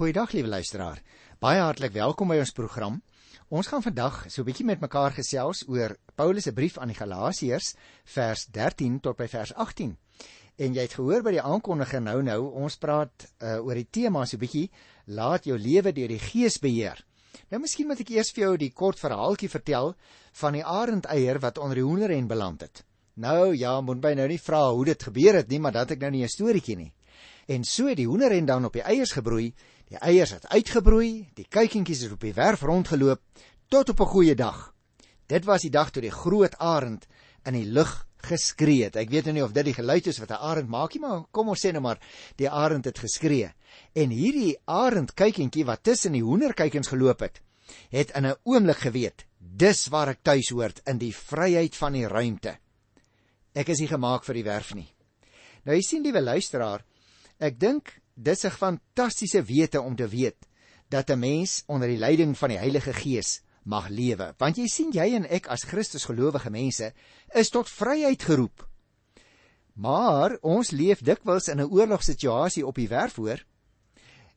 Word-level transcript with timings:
Goeiedag 0.00 0.30
liewe 0.32 0.48
luisteraar. 0.48 1.02
Baie 1.44 1.60
hartlik 1.60 1.92
welkom 1.92 2.30
by 2.32 2.38
ons 2.40 2.54
program. 2.56 2.94
Ons 3.52 3.68
gaan 3.68 3.82
vandag 3.84 4.22
so 4.32 4.40
'n 4.40 4.46
bietjie 4.46 4.64
met 4.64 4.80
mekaar 4.80 5.12
gesels 5.12 5.60
oor 5.68 5.92
Paulus 6.16 6.44
se 6.44 6.52
brief 6.52 6.78
aan 6.78 6.88
die 6.88 6.96
Galasiërs, 6.96 7.74
vers 8.04 8.46
13 8.46 9.00
tot 9.00 9.16
by 9.18 9.28
vers 9.28 9.52
18. 9.54 9.98
En 10.56 10.72
jy 10.72 10.80
het 10.80 10.94
gehoor 10.94 11.22
by 11.22 11.32
die 11.32 11.42
aankondiging 11.42 12.04
nou 12.04 12.22
nou, 12.22 12.40
ons 12.62 12.76
praat 12.76 13.12
uh, 13.42 13.60
oor 13.60 13.74
die 13.74 13.88
tema 13.90 14.24
so 14.24 14.36
'n 14.36 14.40
bietjie 14.40 14.70
laat 15.04 15.44
jou 15.44 15.58
lewe 15.58 15.92
deur 15.92 16.08
die 16.08 16.18
Gees 16.18 16.58
beheer. 16.58 17.04
Nou 17.50 17.60
miskien 17.60 17.86
moet 17.86 18.00
ek 18.00 18.10
eers 18.10 18.32
vir 18.32 18.44
jou 18.44 18.56
die 18.56 18.72
kort 18.72 18.98
verhaaltjie 18.98 19.50
vertel 19.50 19.94
van 20.32 20.52
die 20.52 20.64
arendeier 20.64 21.38
wat 21.40 21.58
onder 21.58 21.74
die 21.74 21.84
hoenderhen 21.84 22.26
beland 22.26 22.60
het. 22.62 22.84
Nou 23.16 23.54
ja, 23.54 23.80
moet 23.80 24.02
my 24.02 24.14
nou 24.14 24.28
nie 24.28 24.40
vra 24.40 24.72
hoe 24.72 24.84
dit 24.84 25.02
gebeur 25.02 25.34
het 25.34 25.48
nie, 25.48 25.60
maar 25.60 25.72
dat 25.72 25.90
ek 25.90 26.00
nou 26.00 26.10
nie 26.10 26.24
'n 26.24 26.28
storieetjie 26.28 26.76
nie. 26.76 26.92
En 27.50 27.64
so 27.64 27.94
die 27.94 28.06
hoenderhen 28.06 28.46
dan 28.46 28.64
op 28.64 28.72
die 28.72 28.82
eiers 28.82 29.12
gebroei 29.12 29.52
Die 29.90 29.98
eiers 29.98 30.36
het 30.36 30.44
uitgebroei, 30.46 31.32
die 31.34 31.48
kuikentjies 31.50 32.04
het 32.04 32.12
op 32.14 32.22
die 32.22 32.34
werf 32.36 32.60
rondgeloop 32.62 33.22
tot 33.68 33.88
op 33.90 34.00
'n 34.00 34.12
goeie 34.12 34.34
dag. 34.34 34.74
Dit 35.26 35.44
was 35.44 35.62
die 35.62 35.70
dag 35.70 35.90
toe 35.90 36.02
die 36.02 36.14
groot 36.14 36.54
arend 36.58 37.06
in 37.44 37.54
die 37.54 37.66
lug 37.66 38.06
geskree 38.16 38.84
het. 38.84 38.96
Ek 38.96 39.10
weet 39.10 39.24
nou 39.24 39.34
nie 39.34 39.44
of 39.44 39.52
dit 39.52 39.64
die 39.64 39.74
geluid 39.74 40.06
is 40.06 40.18
wat 40.18 40.30
'n 40.30 40.42
arend 40.42 40.68
maak 40.68 40.94
nie, 40.94 41.00
maar 41.00 41.24
kom 41.30 41.48
ons 41.48 41.66
sê 41.66 41.72
nou 41.72 41.82
maar 41.82 41.98
die 42.36 42.50
arend 42.50 42.84
het 42.84 42.98
geskree. 42.98 43.52
En 43.94 44.10
hierdie 44.10 44.58
arend 44.64 45.14
kuikentjie 45.14 45.64
wat 45.64 45.82
tussen 45.82 46.12
die 46.12 46.22
hoenderkuikens 46.22 46.88
geloop 46.88 47.20
het, 47.20 47.40
het 47.90 48.10
in 48.10 48.26
'n 48.26 48.36
oomblik 48.44 48.78
geweet, 48.78 49.24
dis 49.38 49.88
waar 49.88 50.08
ek 50.08 50.22
tuis 50.22 50.50
hoort 50.50 50.80
in 50.86 50.98
die 50.98 51.14
vryheid 51.14 51.76
van 51.76 51.92
die 51.92 52.06
ruimte. 52.06 52.58
Ek 53.54 53.68
is 53.68 53.80
nie 53.80 53.88
gemaak 53.88 54.24
vir 54.24 54.34
die 54.34 54.44
werf 54.44 54.74
nie. 54.74 54.94
Nou 55.64 55.76
jy 55.76 55.82
sien 55.82 56.02
liewe 56.02 56.20
luisteraar, 56.20 56.84
ek 57.38 57.58
dink 57.58 57.99
dis 58.22 58.44
'n 58.44 58.50
fantastiese 58.50 59.42
wete 59.42 59.80
om 59.80 59.96
te 59.96 60.08
weet 60.08 60.46
dat 60.88 61.10
'n 61.10 61.18
mens 61.18 61.62
onder 61.66 61.88
die 61.88 61.98
leiding 61.98 62.38
van 62.38 62.48
die 62.48 62.58
Heilige 62.58 62.92
Gees 62.92 63.42
mag 63.62 63.88
lewe. 63.88 64.34
Want 64.38 64.56
jy 64.56 64.66
sien 64.66 64.92
jy 64.92 65.14
en 65.14 65.28
ek 65.28 65.46
as 65.46 65.64
Christus 65.64 66.04
gelowige 66.04 66.50
mense 66.50 66.92
is 67.34 67.48
tot 67.48 67.68
vryheid 67.68 68.22
geroep. 68.22 68.68
Maar 69.74 70.36
ons 70.42 70.70
leef 70.70 71.00
dikwels 71.02 71.48
in 71.48 71.60
'n 71.60 71.70
oorlogssituasie 71.70 72.66
op 72.66 72.74
die 72.74 72.88
werf 72.88 73.16
hoor. 73.16 73.44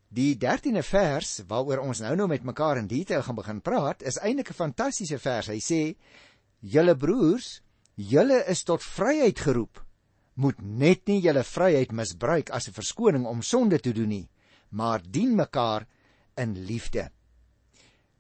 Die 0.08 0.38
13de 0.38 0.84
vers 0.84 1.42
waaroor 1.48 1.80
ons 1.80 2.00
nou 2.00 2.16
nou 2.16 2.28
met 2.28 2.44
mekaar 2.44 2.78
in 2.78 2.88
detail 2.88 3.23
gaan 3.23 3.36
begin 3.36 3.61
praat, 3.61 4.04
is 4.04 4.17
eintlik 4.17 4.50
'n 4.50 4.54
fantastiese 4.54 5.20
vers. 5.20 5.48
Hy 5.48 5.59
sê: 5.59 5.95
"Julle 6.59 6.95
broers, 6.95 7.61
julle 7.95 8.45
is 8.48 8.64
tot 8.64 8.84
vryheid 8.84 9.39
geroep." 9.39 9.83
Moet 10.36 10.62
net 10.62 11.08
nie 11.08 11.22
julle 11.22 11.44
vryheid 11.44 11.92
misbruik 11.92 12.50
as 12.50 12.67
'n 12.67 12.73
verskoning 12.73 13.26
om 13.26 13.42
sonde 13.42 13.80
te 13.80 13.94
doen 13.94 14.09
nie, 14.09 14.30
maar 14.70 15.02
dien 15.02 15.36
mekaar 15.36 15.88
in 16.38 16.66
liefde. 16.66 17.09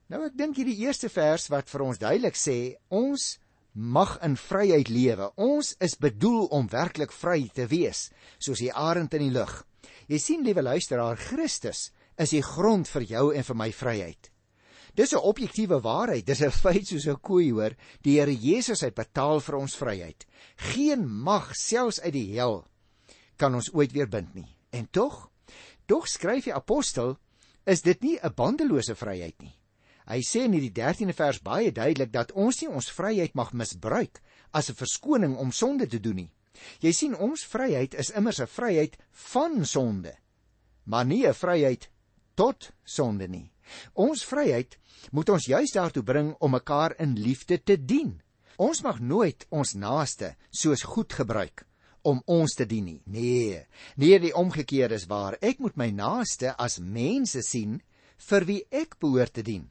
Nou 0.07 0.25
ek 0.25 0.37
dink 0.37 0.55
hierdie 0.55 0.85
eerste 0.85 1.09
vers 1.09 1.47
wat 1.49 1.69
vir 1.69 1.81
ons 1.81 1.97
duidelik 1.97 2.35
sê, 2.35 2.75
ons 2.89 3.39
mag 3.73 4.19
in 4.21 4.35
vryheid 4.37 4.89
lewe. 4.89 5.31
Ons 5.35 5.75
is 5.79 5.95
bedoel 5.95 6.45
om 6.53 6.69
werklik 6.69 7.11
vry 7.11 7.49
te 7.53 7.65
wees, 7.67 8.11
soos 8.37 8.59
die 8.59 8.73
arend 8.73 9.13
in 9.13 9.25
die 9.27 9.33
lug. 9.33 9.65
Jy 10.07 10.19
sien, 10.19 10.43
liewe 10.43 10.61
luisteraar, 10.61 11.17
Christus 11.17 11.91
is 12.17 12.29
die 12.35 12.43
grond 12.43 12.87
vir 12.87 13.01
jou 13.01 13.25
en 13.33 13.43
vir 13.43 13.55
my 13.55 13.71
vryheid. 13.71 14.32
Dis 14.93 15.13
'n 15.13 15.25
objektiewe 15.25 15.81
waarheid, 15.81 16.25
dis 16.25 16.41
'n 16.41 16.51
feit 16.51 16.87
soos 16.87 17.07
'n 17.07 17.19
koei 17.21 17.51
hoor. 17.51 17.75
Die 18.03 18.19
Here 18.19 18.35
Jesus 18.35 18.81
het 18.81 18.93
betaal 18.95 19.39
vir 19.39 19.55
ons 19.55 19.75
vryheid. 19.75 20.25
Geen 20.55 21.07
mag 21.07 21.55
selfs 21.55 21.99
uit 22.01 22.13
die 22.13 22.33
hel 22.37 22.65
kan 23.37 23.55
ons 23.55 23.73
ooit 23.73 23.91
weer 23.91 24.07
bind 24.07 24.33
nie. 24.35 24.55
En 24.71 24.87
tog, 24.91 25.31
tog 25.85 26.07
skryf 26.07 26.43
die 26.43 26.53
apostel, 26.53 27.17
is 27.65 27.81
dit 27.81 28.01
nie 28.01 28.19
'n 28.21 28.33
bandelose 28.35 28.95
vryheid 28.95 29.41
nie. 29.41 29.55
Hy 30.05 30.19
sê 30.19 30.43
in 30.43 30.51
die 30.51 30.71
13de 30.71 31.13
vers 31.13 31.39
baie 31.41 31.71
duidelik 31.71 32.11
dat 32.11 32.31
ons 32.31 32.61
nie 32.61 32.69
ons 32.69 32.91
vryheid 32.91 33.33
mag 33.33 33.53
misbruik 33.53 34.21
as 34.51 34.69
'n 34.69 34.75
verskoning 34.75 35.37
om 35.37 35.51
sonde 35.51 35.87
te 35.87 35.99
doen 35.99 36.15
nie. 36.15 36.33
Jy 36.79 36.91
sien 36.91 37.15
ons 37.15 37.45
vryheid 37.45 37.93
is 37.93 38.09
immers 38.09 38.39
'n 38.39 38.47
vryheid 38.47 38.97
van 39.11 39.65
sonde, 39.65 40.13
maar 40.85 41.05
nie 41.05 41.25
'n 41.25 41.33
vryheid 41.33 41.89
tot 42.35 42.71
sonde 42.83 43.27
nie. 43.27 43.51
Ons 43.93 44.25
vryheid 44.27 44.77
moet 45.11 45.29
ons 45.29 45.47
juis 45.47 45.71
daartoe 45.71 46.03
bring 46.03 46.33
om 46.39 46.51
mekaar 46.51 46.95
in 46.99 47.15
liefde 47.19 47.57
te 47.63 47.77
dien. 47.77 48.21
Ons 48.57 48.83
mag 48.85 48.99
nooit 48.99 49.45
ons 49.49 49.73
naaste 49.73 50.35
soos 50.51 50.83
goed 50.83 51.13
gebruik 51.13 51.65
om 52.03 52.19
ons 52.27 52.53
te 52.55 52.65
dien 52.67 52.85
nie. 52.85 53.01
Nee, 53.07 53.63
nee, 53.95 54.19
die 54.19 54.33
omgekeerde 54.35 54.99
is 54.99 55.07
waar. 55.07 55.37
Ek 55.41 55.61
moet 55.63 55.77
my 55.79 55.89
naaste 55.95 56.53
as 56.59 56.79
mense 56.79 57.41
sien 57.47 57.79
vir 58.27 58.47
wie 58.47 58.61
ek 58.71 58.99
behoort 58.99 59.33
te 59.39 59.43
dien. 59.43 59.69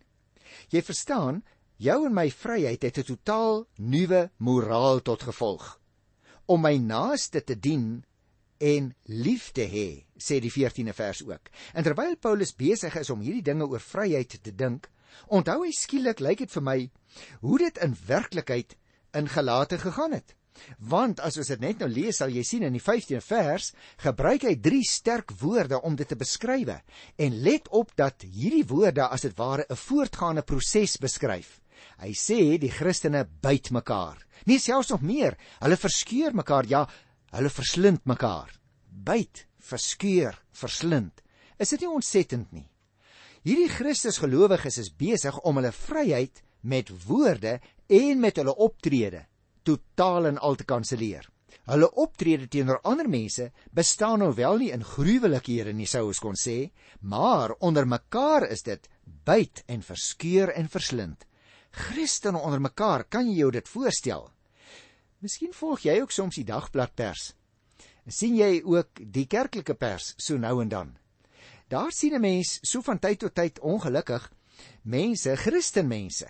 Jy 0.72 0.82
verstaan, 0.84 1.42
jou 1.82 1.98
en 2.06 2.14
my 2.16 2.28
vryheid 2.30 2.82
het 2.82 2.98
'n 2.98 3.08
totaal 3.12 3.66
nuwe 3.76 4.30
moraal 4.38 5.00
tot 5.00 5.22
gevolg. 5.22 5.78
Om 6.46 6.60
my 6.60 6.76
naaste 6.76 7.40
te 7.44 7.54
dien 7.54 8.04
en 8.62 8.92
lief 9.10 9.50
te 9.56 9.64
hê, 9.66 9.88
sê 10.14 10.38
die 10.42 10.52
14de 10.52 10.94
vers 10.94 11.22
ook. 11.26 11.50
En 11.74 11.82
terwyl 11.82 12.14
Paulus 12.22 12.54
besig 12.54 12.94
is 13.00 13.10
om 13.10 13.22
hierdie 13.24 13.44
dinge 13.44 13.66
oor 13.66 13.82
vryheid 13.82 14.36
te 14.38 14.54
dink, 14.54 14.86
onthou 15.26 15.64
hy 15.64 15.72
skielik 15.74 16.22
lyk 16.22 16.44
dit 16.44 16.54
vir 16.54 16.64
my 16.64 16.78
hoe 17.42 17.58
dit 17.60 17.82
in 17.84 17.96
werklikheid 18.06 18.76
in 19.18 19.28
Galate 19.28 19.80
gegaan 19.82 20.14
het. 20.16 20.36
Want 20.78 21.20
as 21.24 21.38
ons 21.40 21.48
dit 21.48 21.62
net 21.64 21.80
nou 21.80 21.88
lees, 21.90 22.18
sal 22.20 22.30
jy 22.30 22.42
sien 22.46 22.64
in 22.66 22.74
die 22.76 22.82
15de 22.82 23.22
vers 23.24 23.70
gebruik 24.04 24.44
hy 24.46 24.54
drie 24.60 24.84
sterk 24.86 25.32
woorde 25.40 25.80
om 25.82 25.96
dit 25.96 26.08
te 26.08 26.18
beskryf. 26.18 26.74
En 27.18 27.38
let 27.42 27.68
op 27.72 27.90
dat 27.98 28.22
hierdie 28.22 28.66
woorde 28.68 29.08
as 29.08 29.26
dit 29.26 29.36
ware 29.38 29.66
'n 29.68 29.76
voortgaande 29.76 30.42
proses 30.42 30.98
beskryf. 31.00 31.60
Hy 31.98 32.12
sê 32.12 32.58
die 32.58 32.70
Christene 32.70 33.26
byt 33.42 33.70
mekaar. 33.70 34.18
Nie 34.46 34.58
selfs 34.58 34.90
nog 34.90 35.02
meer, 35.02 35.36
hulle 35.60 35.76
verskeur 35.76 36.34
mekaar, 36.34 36.66
ja, 36.66 36.88
hulle 37.32 37.50
verslind 37.50 38.04
mekaar. 38.08 38.52
Byt, 38.88 39.46
verskeur, 39.58 40.36
verslind. 40.52 41.22
Is 41.58 41.72
dit 41.74 41.84
nie 41.84 41.90
ontsettend 41.92 42.52
nie? 42.52 42.68
Hierdie 43.42 43.70
Christusgelowiges 43.72 44.78
is 44.78 44.92
besig 44.94 45.38
om 45.42 45.58
hulle 45.58 45.72
vryheid 45.74 46.42
met 46.62 46.92
woorde 47.06 47.58
en 47.90 48.20
met 48.22 48.38
hulle 48.38 48.54
optrede 48.54 49.26
totaal 49.62 50.26
en 50.26 50.38
al 50.38 50.58
te 50.58 50.66
kanselleer. 50.66 51.28
Hulle 51.70 51.88
optrede 52.02 52.48
teenoor 52.50 52.80
ander 52.88 53.08
mense 53.10 53.50
bestaan 53.70 54.22
nou 54.22 54.32
wel 54.34 54.58
nie 54.58 54.70
in 54.74 54.82
gruwelikhede 54.82 55.74
nie 55.76 55.86
sou 55.86 56.08
ons 56.08 56.20
kon 56.22 56.38
sê, 56.38 56.72
maar 57.00 57.54
onder 57.60 57.86
mekaar 57.86 58.48
is 58.50 58.64
dit 58.66 58.88
byt 59.26 59.62
en 59.70 59.84
verskeur 59.86 60.50
en 60.56 60.68
verslind. 60.68 61.26
Christene 61.72 62.38
onder 62.38 62.60
mekaar, 62.60 63.06
kan 63.08 63.28
jy 63.30 63.38
jou 63.44 63.52
dit 63.54 63.68
voorstel? 63.68 64.26
Miskien 65.22 65.52
volg 65.54 65.84
jy 65.86 66.00
ook 66.02 66.10
soms 66.10 66.34
die 66.34 66.46
dagbladpers. 66.48 67.32
sien 68.10 68.34
jy 68.34 68.62
ook 68.66 68.98
die 69.14 69.28
kerklike 69.30 69.74
pers 69.78 70.14
so 70.18 70.36
nou 70.36 70.60
en 70.62 70.68
dan? 70.68 70.96
Daar 71.68 71.92
sien 71.92 72.14
'n 72.14 72.20
mens 72.20 72.58
so 72.62 72.82
van 72.82 72.98
tyd 72.98 73.18
tot 73.18 73.34
tyd 73.34 73.60
ongelukkig 73.60 74.32
mense, 74.82 75.36
Christenmense 75.36 76.26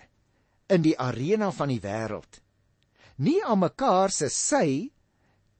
in 0.67 0.81
die 0.81 0.99
arena 0.99 1.51
van 1.51 1.67
die 1.67 1.81
wêreld. 1.81 2.41
Nie 3.15 3.43
aan 3.43 3.59
mekaar 3.59 4.11
se 4.11 4.29
sy 4.29 4.91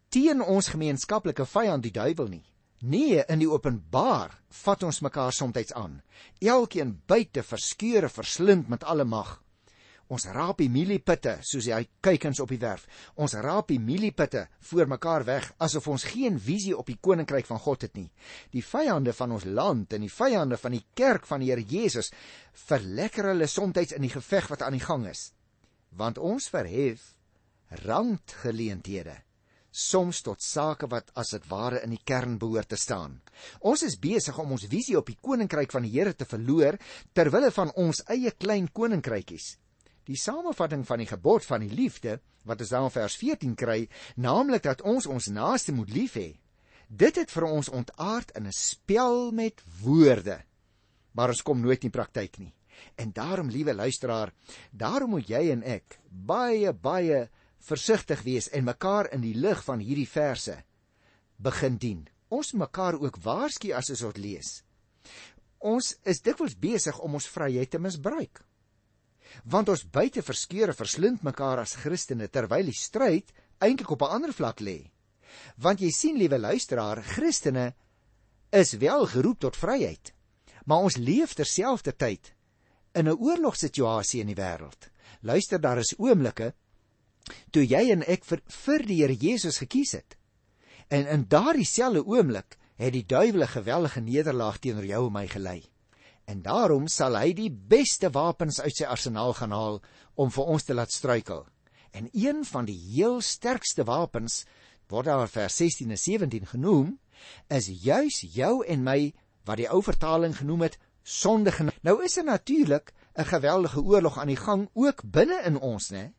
teen 0.09 0.41
ons 0.41 0.67
gemeenskaplike 0.67 1.45
vyand 1.45 1.83
die 1.83 1.91
duiwel 1.91 2.27
nie. 2.27 2.45
Nee, 2.81 3.23
in 3.27 3.39
die 3.39 3.49
openbaar 3.49 4.41
vat 4.49 4.83
ons 4.83 5.01
mekaar 5.01 5.33
soms 5.33 5.73
aan. 5.73 6.01
Elkeen 6.39 7.01
buite 7.07 7.43
verskeure 7.43 8.09
verslind 8.09 8.67
met 8.69 8.83
alle 8.83 9.05
mag. 9.05 9.42
Ons 10.11 10.25
raap 10.35 10.59
die 10.59 10.69
mieliepitte 10.69 11.37
soos 11.47 11.69
hy 11.71 11.85
kykens 12.03 12.41
op 12.43 12.51
die 12.51 12.59
werf. 12.59 12.83
Ons 13.15 13.37
raap 13.39 13.69
die 13.71 13.79
mieliepitte 13.79 14.47
voor 14.69 14.89
mekaar 14.91 15.23
weg 15.27 15.47
asof 15.63 15.87
ons 15.87 16.05
geen 16.11 16.39
visie 16.39 16.75
op 16.77 16.89
die 16.91 16.99
koninkryk 16.99 17.47
van 17.47 17.61
God 17.63 17.87
het 17.87 17.95
nie. 17.95 18.09
Die 18.51 18.65
vyande 18.65 19.13
van 19.15 19.31
ons 19.31 19.47
land 19.47 19.93
en 19.95 20.03
die 20.03 20.11
vyande 20.11 20.59
van 20.59 20.75
die 20.75 20.85
kerk 20.93 21.27
van 21.29 21.39
die 21.39 21.51
Here 21.53 21.63
Jesus 21.63 22.11
verlekker 22.67 23.31
hulle 23.31 23.47
soms 23.47 23.93
in 23.95 24.03
die 24.03 24.13
geveg 24.13 24.49
wat 24.51 24.61
aan 24.61 24.75
die 24.75 24.83
gang 24.83 25.07
is. 25.07 25.31
Want 25.95 26.17
ons 26.17 26.49
verhef 26.51 27.13
randgeleenthede 27.85 29.15
soms 29.73 30.21
tot 30.21 30.41
sake 30.45 30.85
wat 30.91 31.09
as 31.17 31.33
dit 31.33 31.45
ware 31.49 31.81
in 31.81 31.95
die 31.95 32.03
kern 32.05 32.37
behoort 32.37 32.69
te 32.69 32.77
staan. 32.77 33.17
Ons 33.65 33.81
is 33.87 33.97
besig 33.97 34.37
om 34.37 34.53
ons 34.53 34.67
visie 34.69 34.95
op 34.99 35.09
die 35.09 35.17
koninkryk 35.17 35.73
van 35.73 35.87
die 35.87 35.95
Here 35.95 36.13
te 36.13 36.29
verloor 36.29 36.77
ter 37.13 37.31
wille 37.33 37.49
van 37.51 37.73
ons 37.81 38.03
eie 38.13 38.31
klein 38.37 38.69
koninkrykies. 38.69 39.55
Die 40.03 40.19
samevatting 40.19 40.83
van 40.87 40.99
die 40.99 41.07
gebod 41.07 41.45
van 41.47 41.63
die 41.63 41.71
liefde 41.71 42.19
wat 42.43 42.59
ons 42.59 42.71
dan 42.73 42.89
in 42.89 42.91
vers 42.91 43.15
14 43.15 43.55
kry, 43.55 43.87
naamlik 44.15 44.63
dat 44.63 44.81
ons 44.81 45.07
ons 45.07 45.29
naaste 45.31 45.71
moet 45.71 45.89
lief 45.95 46.17
hê. 46.19 46.33
Dit 46.89 47.15
het 47.15 47.31
vir 47.31 47.47
ons 47.47 47.69
ontaard 47.69 48.33
in 48.35 48.47
'n 48.47 48.51
spel 48.51 49.31
met 49.31 49.63
woorde. 49.81 50.43
Maar 51.13 51.29
ons 51.29 51.41
kom 51.41 51.61
nooit 51.61 51.83
in 51.83 51.91
praktyk 51.91 52.37
nie. 52.37 52.53
En 52.95 53.11
daarom, 53.11 53.49
liewe 53.49 53.73
luisteraar, 53.73 54.33
daarom 54.71 55.09
moet 55.09 55.27
jy 55.27 55.51
en 55.51 55.63
ek 55.63 55.99
baie 56.09 56.73
baie 56.73 57.29
versigtig 57.59 58.21
wees 58.21 58.49
en 58.49 58.63
mekaar 58.63 59.11
in 59.13 59.21
die 59.21 59.35
lig 59.35 59.63
van 59.63 59.79
hierdie 59.79 60.09
verse 60.09 60.63
begin 61.37 61.77
dien. 61.77 62.07
Ons 62.29 62.53
mekaar 62.53 62.99
ook 62.99 63.17
waarsku 63.23 63.71
as 63.73 63.89
ons 63.89 63.99
dit 63.99 64.17
lees. 64.17 64.63
ons 65.63 65.93
is 66.03 66.19
dikwels 66.21 66.55
besig 66.59 66.97
om 66.99 67.13
ons 67.13 67.27
vryheid 67.27 67.69
te 67.71 67.79
misbruik. 67.79 68.41
Want 69.43 69.69
ons 69.69 69.89
buite 69.89 70.21
verskeure 70.21 70.73
verslind 70.73 71.23
mekaar 71.23 71.59
as 71.59 71.75
Christene 71.75 72.27
terwyl 72.27 72.65
die 72.65 72.77
stryd 72.77 73.33
eintlik 73.59 73.91
op 73.91 74.01
'n 74.01 74.13
ander 74.15 74.33
vlak 74.33 74.59
lê. 74.59 74.91
Want 75.57 75.79
jy 75.79 75.89
sien, 75.89 76.17
liewe 76.17 76.39
luisteraar, 76.39 77.03
Christene 77.03 77.73
is 78.51 78.77
wel 78.77 79.05
geroep 79.05 79.39
tot 79.39 79.57
vryheid, 79.57 80.13
maar 80.65 80.85
ons 80.85 80.97
leef 80.97 81.33
terselfdertyd 81.33 82.33
in 82.93 83.07
'n 83.07 83.17
oorlogsituasie 83.17 84.21
in 84.21 84.27
die 84.27 84.41
wêreld. 84.41 84.89
Luister, 85.21 85.61
daar 85.61 85.77
is 85.77 85.95
oomblikke 85.97 86.53
toe 87.51 87.63
jy 87.65 87.91
en 87.91 88.03
ek 88.03 88.25
vir, 88.25 88.41
vir 88.47 88.85
die 88.85 89.01
Here 89.01 89.15
Jesus 89.15 89.57
gekies 89.57 89.91
het. 89.91 90.17
En 90.89 91.07
in 91.07 91.25
daardie 91.27 91.65
selfde 91.65 92.05
oomblik 92.05 92.57
het 92.75 92.93
die 92.93 93.05
duiwel 93.05 93.43
'n 93.43 93.55
geweldige 93.57 94.01
nederlaag 94.01 94.59
teenoor 94.59 94.85
jou 94.85 95.07
en 95.07 95.13
my 95.13 95.27
gelei. 95.27 95.72
En 96.25 96.41
daarom 96.41 96.87
sal 96.87 97.17
hy 97.19 97.33
die 97.35 97.51
beste 97.51 98.09
wapens 98.09 98.61
uit 98.61 98.75
sy 98.75 98.87
arsenaal 98.87 99.33
gaan 99.33 99.51
haal 99.51 99.81
om 100.15 100.31
vir 100.31 100.51
ons 100.55 100.63
te 100.63 100.73
laat 100.73 100.91
struikel. 100.91 101.45
En 101.91 102.09
een 102.13 102.45
van 102.45 102.65
die 102.65 102.77
heel 102.77 103.21
sterkste 103.21 103.83
wapens 103.83 104.43
word 104.89 105.09
daar 105.09 105.27
vers 105.29 105.57
16 105.57 105.91
en 105.91 105.99
17 105.99 106.45
genoem, 106.55 106.97
is 107.47 107.69
juis 107.83 108.23
jou 108.33 108.63
en 108.65 108.83
my 108.83 109.13
wat 109.47 109.59
die 109.59 109.69
ou 109.69 109.81
vertaling 109.83 110.35
genoem 110.37 110.67
het 110.67 110.79
sondige. 111.03 111.69
Nou 111.81 112.03
is 112.03 112.17
er 112.17 112.23
natuurlik 112.23 112.93
'n 113.15 113.25
geweldige 113.25 113.81
oorlog 113.81 114.17
aan 114.17 114.27
die 114.27 114.39
gang 114.39 114.69
ook 114.73 115.01
binne 115.03 115.41
in 115.45 115.59
ons, 115.59 115.91
né? 115.91 116.13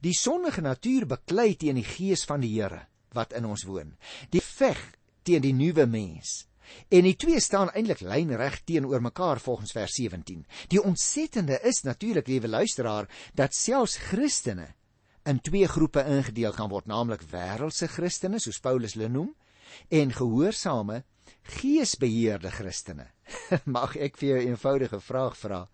Die 0.00 0.14
sondige 0.14 0.60
natuur 0.60 1.06
beklei 1.06 1.56
teen 1.56 1.74
die 1.74 1.84
gees 1.84 2.24
van 2.24 2.40
die 2.40 2.60
Here 2.60 2.86
wat 3.12 3.32
in 3.32 3.44
ons 3.44 3.64
woon. 3.64 3.96
Die 4.30 4.42
veg 4.42 4.78
teen 5.22 5.42
die 5.42 5.52
nuwe 5.52 5.86
mens. 5.86 6.47
En 6.88 7.04
die 7.04 7.16
twee 7.16 7.40
staan 7.40 7.70
eintlik 7.70 8.00
lynreg 8.00 8.60
teenoor 8.64 9.02
mekaar 9.02 9.40
volgens 9.40 9.72
vers 9.72 9.94
17. 9.94 10.46
Die 10.68 10.82
ontsettende 10.82 11.60
is 11.62 11.82
natuurlik, 11.82 12.26
liewe 12.26 12.48
luisteraar, 12.48 13.08
dat 13.34 13.54
selfs 13.54 13.96
Christene 13.96 14.74
in 15.28 15.40
twee 15.44 15.68
groepe 15.68 16.04
ingedeel 16.08 16.54
kan 16.56 16.70
word, 16.72 16.88
naamlik 16.88 17.22
wêreldse 17.28 17.88
Christene, 17.92 18.40
soos 18.40 18.60
Paulus 18.64 18.96
hulle 18.96 19.10
noem, 19.12 19.34
en 19.92 20.12
gehoorsame 20.12 21.02
geesbeheerde 21.58 22.50
Christene. 22.50 23.10
Mag 23.76 23.96
ek 23.96 24.16
vir 24.16 24.28
jou 24.28 24.38
'n 24.40 24.48
eenvoudige 24.54 25.00
vraag 25.00 25.36
vra? 25.36 25.66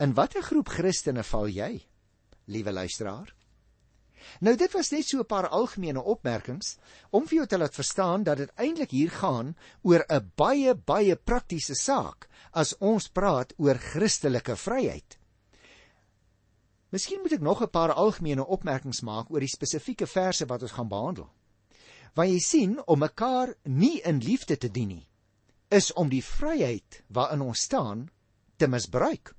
In 0.00 0.14
watter 0.16 0.42
groep 0.42 0.68
Christene 0.68 1.22
val 1.22 1.48
jy, 1.48 1.72
liewe 2.48 2.72
luisteraar? 2.72 3.35
Nou 4.40 4.56
dit 4.56 4.72
was 4.72 4.90
net 4.90 5.06
so 5.06 5.18
'n 5.18 5.26
paar 5.26 5.48
algemene 5.48 6.02
opmerkings 6.02 6.76
om 7.10 7.26
vir 7.26 7.36
jou 7.36 7.46
te 7.46 7.58
laat 7.58 7.74
verstaan 7.74 8.22
dat 8.22 8.36
dit 8.36 8.50
eintlik 8.56 8.90
hier 8.90 9.10
gaan 9.10 9.56
oor 9.82 10.04
'n 10.08 10.32
baie 10.36 10.74
baie 10.74 11.16
praktiese 11.16 11.74
saak 11.74 12.28
as 12.52 12.76
ons 12.78 13.08
praat 13.08 13.52
oor 13.56 13.78
Christelike 13.78 14.56
vryheid. 14.56 15.18
Miskien 16.90 17.20
moet 17.22 17.32
ek 17.32 17.40
nog 17.40 17.62
'n 17.62 17.70
paar 17.70 17.92
algemene 17.92 18.46
opmerkings 18.46 19.00
maak 19.00 19.30
oor 19.30 19.40
die 19.40 19.56
spesifieke 19.56 20.06
verse 20.06 20.46
wat 20.46 20.62
ons 20.62 20.72
gaan 20.72 20.88
behandel. 20.88 21.30
Want 22.14 22.30
jy 22.30 22.38
sien 22.38 22.86
om 22.86 22.98
mekaar 22.98 23.54
nie 23.62 24.00
in 24.00 24.18
liefde 24.18 24.56
te 24.56 24.70
dien 24.70 24.88
nie 24.88 25.08
is 25.68 25.92
om 25.92 26.08
die 26.08 26.24
vryheid 26.24 27.02
waarin 27.08 27.40
ons 27.40 27.60
staan 27.60 28.10
te 28.56 28.66
misbruik. 28.66 29.35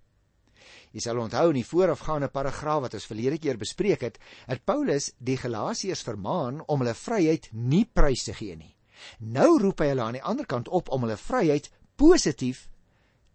Jy 0.98 1.04
sal 1.04 1.20
onthou 1.22 1.52
in 1.52 1.60
die 1.60 1.68
voorafgaande 1.68 2.32
paragraaf 2.34 2.80
wat 2.88 2.96
ons 2.98 3.06
verlede 3.06 3.38
keer 3.38 3.58
bespreek 3.62 4.02
het, 4.02 4.16
het 4.50 4.64
Paulus 4.66 5.12
die 5.22 5.36
Galasiërs 5.38 6.02
vermaan 6.02 6.64
om 6.66 6.82
hulle 6.82 6.96
vryheid 6.98 7.52
nie 7.54 7.84
prys 7.86 8.24
te 8.26 8.34
gee 8.34 8.56
nie. 8.58 8.74
Nou 9.22 9.60
roep 9.62 9.84
hy 9.84 9.92
hulle 9.92 10.08
aan 10.08 10.18
die 10.18 10.24
ander 10.26 10.48
kant 10.50 10.72
op 10.74 10.90
om 10.90 11.06
hulle 11.06 11.20
vryheid 11.22 11.70
positief 12.02 12.64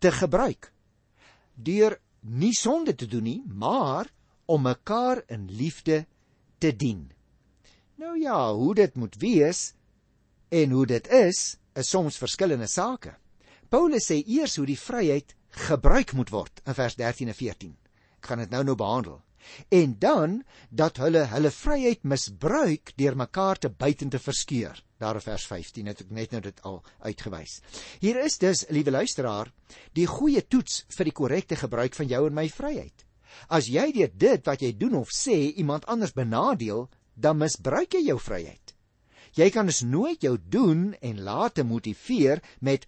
te 0.03 0.11
gebruik. 0.11 0.73
Deur 1.55 2.01
nie 2.27 2.51
sonde 2.59 2.97
te 2.99 3.07
doen 3.07 3.29
nie, 3.31 3.43
maar 3.47 4.11
om 4.51 4.67
mekaar 4.67 5.23
in 5.31 5.47
liefde 5.47 6.01
te 6.59 6.73
dien. 6.75 7.13
Nou 7.95 8.17
ja, 8.19 8.41
hoe 8.51 8.75
dit 8.75 8.99
moet 8.99 9.21
wees 9.23 9.69
en 10.51 10.75
hoe 10.75 10.87
dit 10.87 11.07
is, 11.15 11.45
is 11.79 11.95
soms 11.95 12.19
verskillende 12.19 12.67
sake. 12.67 13.15
Paulus 13.71 14.11
sê 14.11 14.19
eers 14.27 14.59
hoe 14.59 14.67
die 14.67 14.79
vryheid 14.79 15.37
gebruik 15.53 16.13
moet 16.13 16.31
word 16.33 16.63
in 16.67 16.75
vers 16.75 16.97
13 16.97 17.29
en 17.29 17.37
14. 17.37 17.77
Ek 18.19 18.31
gaan 18.31 18.43
dit 18.45 18.51
nou 18.51 18.63
nou 18.65 18.77
behandel. 18.79 19.21
En 19.69 19.97
dan 19.99 20.43
dat 20.71 20.97
hulle 21.03 21.25
hulle 21.33 21.51
vryheid 21.51 22.05
misbruik 22.07 22.93
deur 22.97 23.17
mekaar 23.19 23.59
te 23.59 23.69
buite 23.69 24.09
te 24.09 24.19
verskeur. 24.19 24.79
Daar 25.03 25.19
in 25.19 25.25
vers 25.25 25.47
15 25.47 25.87
het 25.91 26.01
ek 26.05 26.11
net 26.15 26.31
nou 26.31 26.41
dit 26.45 26.61
al 26.63 26.83
uitgewys. 27.03 27.61
Hier 28.01 28.21
is 28.23 28.39
dus, 28.39 28.65
liewe 28.71 28.95
luisteraar, 28.95 29.51
die 29.99 30.07
goeie 30.07 30.45
toets 30.47 30.85
vir 30.95 31.11
die 31.11 31.17
korrekte 31.17 31.59
gebruik 31.59 31.99
van 31.99 32.07
jou 32.07 32.27
en 32.29 32.39
my 32.39 32.47
vryheid. 32.49 33.05
As 33.49 33.67
jy 33.67 33.89
deur 33.97 34.13
dit 34.15 34.47
wat 34.47 34.63
jy 34.63 34.73
doen 34.79 34.95
of 35.01 35.11
sê 35.11 35.57
iemand 35.57 35.89
anders 35.91 36.15
benadeel, 36.15 36.89
dan 37.15 37.41
misbruik 37.41 37.97
jy 37.97 38.07
jou 38.13 38.19
vryheid. 38.21 38.75
Jy 39.35 39.49
kan 39.51 39.67
dus 39.67 39.81
nooit 39.83 40.23
jou 40.23 40.37
doen 40.37 40.93
en 41.01 41.23
late 41.25 41.65
motiveer 41.65 42.43
met 42.61 42.87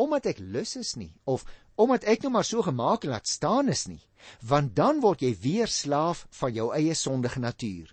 omdat 0.00 0.26
ek 0.32 0.40
lus 0.40 0.76
is 0.80 0.94
nie 0.96 1.12
of 1.28 1.44
omdat 1.74 2.04
ek 2.04 2.22
nou 2.22 2.32
maar 2.34 2.46
so 2.46 2.62
gemaak 2.62 3.04
laat 3.08 3.28
staan 3.28 3.68
is 3.72 3.86
nie, 3.88 4.02
want 4.44 4.74
dan 4.76 5.00
word 5.00 5.22
jy 5.24 5.32
weer 5.40 5.70
slaaf 5.70 6.26
van 6.40 6.54
jou 6.54 6.70
eie 6.76 6.94
sondige 6.94 7.40
natuur. 7.40 7.90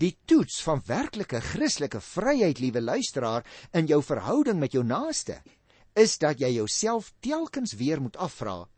Die 0.00 0.12
toets 0.28 0.60
van 0.64 0.82
werklike 0.86 1.40
Christelike 1.40 2.00
vryheid, 2.04 2.60
liewe 2.60 2.80
luisteraar, 2.80 3.46
in 3.72 3.88
jou 3.88 4.02
verhouding 4.04 4.60
met 4.60 4.76
jou 4.76 4.84
naaste, 4.84 5.40
is 5.96 6.18
dat 6.20 6.40
jy 6.40 6.52
jouself 6.54 7.12
telkens 7.24 7.74
weer 7.80 8.00
moet 8.00 8.16
afvra: 8.16 8.68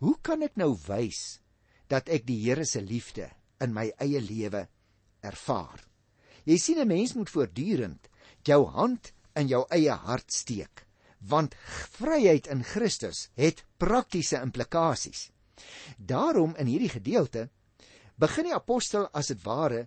Hoe 0.00 0.16
kan 0.22 0.42
ek 0.42 0.56
nou 0.56 0.72
wys 0.88 1.40
dat 1.88 2.08
ek 2.08 2.26
die 2.26 2.40
Here 2.42 2.64
se 2.64 2.80
liefde 2.80 3.28
in 3.60 3.74
my 3.74 3.90
eie 4.00 4.20
lewe 4.20 4.66
ervaar? 5.22 5.84
Jy 6.44 6.58
sien 6.58 6.80
'n 6.80 6.88
mens 6.88 7.14
moet 7.14 7.30
voortdurend 7.30 8.08
jou 8.42 8.66
hand 8.66 9.12
in 9.36 9.48
jou 9.48 9.64
eie 9.70 9.92
hart 9.92 10.32
steek 10.32 10.86
want 11.28 11.54
vryheid 11.98 12.48
in 12.50 12.64
Christus 12.64 13.28
het 13.38 13.64
praktiese 13.78 14.40
implikasies. 14.42 15.30
Daarom 15.96 16.54
in 16.58 16.66
hierdie 16.66 16.92
gedeelte 16.92 17.48
begin 18.16 18.50
die 18.50 18.54
apostel 18.54 19.08
as 19.16 19.30
dit 19.32 19.42
ware 19.44 19.86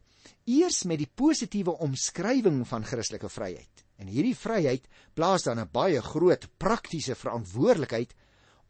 eers 0.49 0.83
met 0.89 0.99
die 1.01 1.09
positiewe 1.09 1.75
omskrywing 1.85 2.63
van 2.67 2.85
Christelike 2.85 3.29
vryheid. 3.29 3.83
En 3.97 4.09
hierdie 4.11 4.35
vryheid 4.35 4.87
plaas 5.15 5.43
dan 5.43 5.59
'n 5.59 5.69
baie 5.71 6.01
groot 6.01 6.47
praktiese 6.57 7.15
verantwoordelikheid 7.15 8.15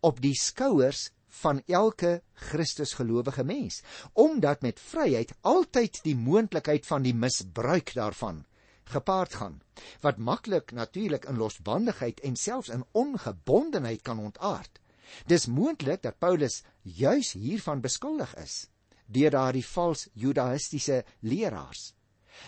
op 0.01 0.21
die 0.21 0.35
skouers 0.35 1.09
van 1.41 1.61
elke 1.67 2.21
Christusgelowige 2.33 3.43
mens, 3.43 3.81
omdat 4.13 4.61
met 4.61 4.79
vryheid 4.79 5.33
altyd 5.41 5.99
die 6.03 6.15
moontlikheid 6.15 6.85
van 6.85 7.03
die 7.03 7.13
misbruik 7.13 7.93
daarvan 7.93 8.45
gepaard 8.89 9.33
gaan 9.33 9.61
wat 10.01 10.17
maklik 10.17 10.71
natuurlik 10.71 11.25
in 11.25 11.37
losbandigheid 11.37 12.19
en 12.19 12.35
selfs 12.35 12.69
in 12.69 12.85
ongebondenheid 12.91 14.01
kan 14.01 14.19
ontaard. 14.19 14.79
Dis 15.25 15.45
moontlik 15.45 16.01
dat 16.01 16.17
Paulus 16.17 16.63
juis 16.81 17.31
hiervan 17.31 17.81
beskuldig 17.81 18.35
is 18.35 18.69
deur 19.05 19.29
daardie 19.29 19.65
vals 19.65 20.07
judaïstiese 20.13 21.03
leraars 21.19 21.93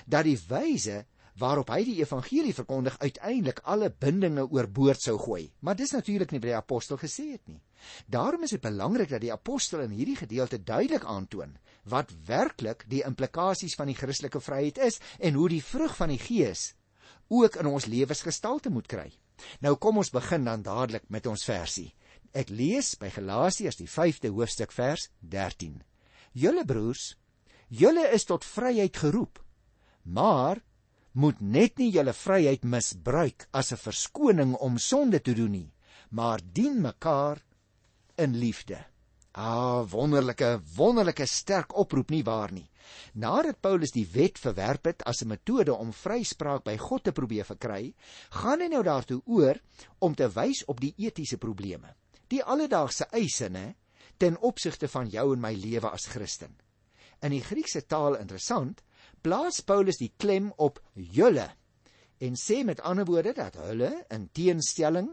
dat 0.05 0.25
die 0.27 0.39
wyse 0.49 1.05
waarop 1.37 1.69
hy 1.69 1.83
die 1.85 1.99
evangelie 2.01 2.53
verkondig 2.55 2.97
uiteindelik 2.99 3.59
alle 3.63 3.89
bindinge 3.89 4.47
oorboord 4.49 5.01
sou 5.01 5.17
gooi. 5.21 5.51
Maar 5.61 5.77
dis 5.77 5.93
natuurlik 5.93 6.31
nie 6.31 6.41
wat 6.41 6.49
die 6.49 6.57
apostel 6.57 6.97
gesê 6.97 7.27
het 7.35 7.43
nie. 7.47 7.61
Daarom 8.07 8.43
is 8.43 8.55
dit 8.55 8.61
belangrik 8.61 9.09
dat 9.09 9.21
die 9.21 9.33
apostel 9.33 9.83
in 9.85 9.93
hierdie 9.93 10.17
gedeelte 10.17 10.63
duidelik 10.63 11.05
aandoon 11.05 11.57
wat 11.87 12.11
werklik 12.25 12.83
die 12.89 13.03
implikasies 13.05 13.77
van 13.79 13.87
die 13.87 13.95
Christelike 13.95 14.41
vryheid 14.43 14.81
is 14.83 14.99
en 15.19 15.37
hoe 15.39 15.47
die 15.49 15.63
vrug 15.63 15.95
van 15.95 16.11
die 16.11 16.19
Gees 16.21 16.73
ook 17.27 17.55
in 17.59 17.69
ons 17.69 17.85
lewens 17.85 18.23
gestalte 18.23 18.69
moet 18.69 18.87
kry. 18.87 19.07
Nou 19.61 19.75
kom 19.75 19.99
ons 20.01 20.11
begin 20.11 20.47
dan 20.47 20.63
dadelik 20.65 21.05
met 21.13 21.27
ons 21.27 21.45
versie. 21.45 21.91
Ek 22.33 22.49
lees 22.49 22.95
by 22.99 23.09
Galasiërs 23.13 23.79
die 23.79 23.89
5de 23.89 24.31
hoofstuk 24.33 24.73
vers 24.75 25.07
13. 25.21 25.81
Julle 26.37 26.65
broers, 26.65 27.15
julle 27.69 28.07
is 28.13 28.25
tot 28.27 28.45
vryheid 28.45 28.97
geroep. 28.97 29.39
Maar 30.03 30.61
moet 31.17 31.39
net 31.41 31.79
nie 31.81 31.89
julle 31.89 32.13
vryheid 32.13 32.63
misbruik 32.63 33.47
as 33.51 33.71
'n 33.73 33.81
verskoning 33.81 34.53
om 34.55 34.77
sonde 34.77 35.19
te 35.19 35.33
doen 35.33 35.51
nie, 35.51 35.73
maar 36.09 36.39
dien 36.53 36.81
mekaar 36.81 37.41
in 38.15 38.37
liefde. 38.37 38.85
Ah, 39.31 39.85
wonderlike, 39.89 40.61
wonderlike 40.75 41.25
sterk 41.25 41.75
oproep 41.77 42.09
nie 42.09 42.23
waar 42.23 42.51
nie. 42.51 42.69
Nadat 43.13 43.61
Paulus 43.61 43.91
die 43.91 44.07
wet 44.13 44.39
verwerp 44.39 44.85
het 44.85 45.03
as 45.03 45.21
'n 45.21 45.27
metode 45.27 45.73
om 45.73 45.93
vryspraak 45.93 46.63
by 46.63 46.77
God 46.77 47.03
te 47.03 47.11
probeer 47.11 47.45
verkry, 47.45 47.93
gaan 48.29 48.61
hy 48.61 48.67
nou 48.67 48.83
daartoe 48.83 49.21
oor 49.25 49.61
om 49.99 50.15
te 50.15 50.29
wys 50.29 50.65
op 50.65 50.79
die 50.79 50.93
etiese 50.97 51.37
probleme, 51.37 51.95
die 52.27 52.43
alledaagse 52.43 53.05
eise, 53.11 53.49
né, 53.49 53.75
ten 54.17 54.37
opsigte 54.37 54.87
van 54.87 55.09
jou 55.09 55.33
en 55.33 55.41
my 55.41 55.53
lewe 55.53 55.89
as 55.89 56.05
Christen. 56.05 56.57
In 57.21 57.31
die 57.31 57.41
Griekse 57.41 57.85
taal 57.85 58.15
interessant, 58.15 58.81
plaas 59.27 59.59
Paulus 59.67 59.99
die 59.99 60.13
klem 60.15 60.53
op 60.63 60.79
julle 60.95 61.49
en 62.23 62.37
sê 62.39 62.61
met 62.63 62.79
ander 62.87 63.07
woorde 63.09 63.33
dat 63.35 63.57
hulle 63.59 63.89
in 64.13 64.29
teenstelling 64.31 65.09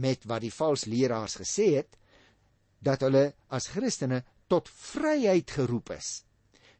met 0.00 0.24
wat 0.30 0.46
die 0.46 0.54
vals 0.54 0.86
leraars 0.88 1.36
gesê 1.42 1.66
het 1.76 1.98
dat 2.80 3.04
hulle 3.04 3.26
as 3.52 3.68
Christene 3.74 4.22
tot 4.50 4.70
vryheid 4.72 5.50
geroep 5.52 5.92
is. 5.92 6.08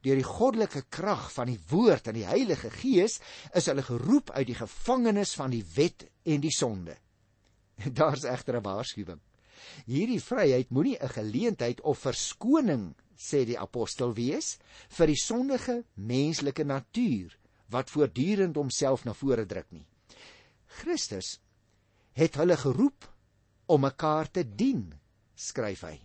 Deur 0.00 0.16
die 0.16 0.24
goddelike 0.24 0.86
krag 0.88 1.26
van 1.34 1.50
die 1.52 1.58
woord 1.68 2.08
en 2.08 2.16
die 2.16 2.24
Heilige 2.24 2.70
Gees 2.72 3.18
is 3.52 3.68
hulle 3.68 3.84
geroep 3.84 4.32
uit 4.32 4.48
die 4.48 4.56
gevangenis 4.56 5.34
van 5.36 5.52
die 5.52 5.62
wet 5.76 6.06
en 6.24 6.40
die 6.40 6.54
sonde. 6.54 6.96
Daar's 8.00 8.24
egter 8.24 8.56
'n 8.56 8.64
waarskuwing. 8.64 9.20
Hierdie 9.84 10.22
vryheid 10.24 10.72
moenie 10.72 10.96
'n 10.96 11.12
geleentheid 11.12 11.84
of 11.84 12.00
verskoning, 12.08 12.94
sê 13.20 13.44
die 13.44 13.58
apostel 13.60 14.14
wees, 14.16 14.54
vir 14.96 15.12
die 15.12 15.20
sondige 15.20 15.82
menslike 15.94 16.64
natuur 16.64 17.36
wat 17.70 17.92
voortdurend 17.92 18.56
homself 18.56 19.04
na 19.04 19.14
vore 19.14 19.44
druk 19.46 19.68
nie. 19.74 19.84
Christus 20.80 21.36
het 22.16 22.38
hulle 22.40 22.56
geroep 22.58 23.06
om 23.70 23.84
mekaar 23.84 24.30
te 24.32 24.44
dien, 24.44 24.88
skryf 25.36 25.84
hy. 25.86 25.96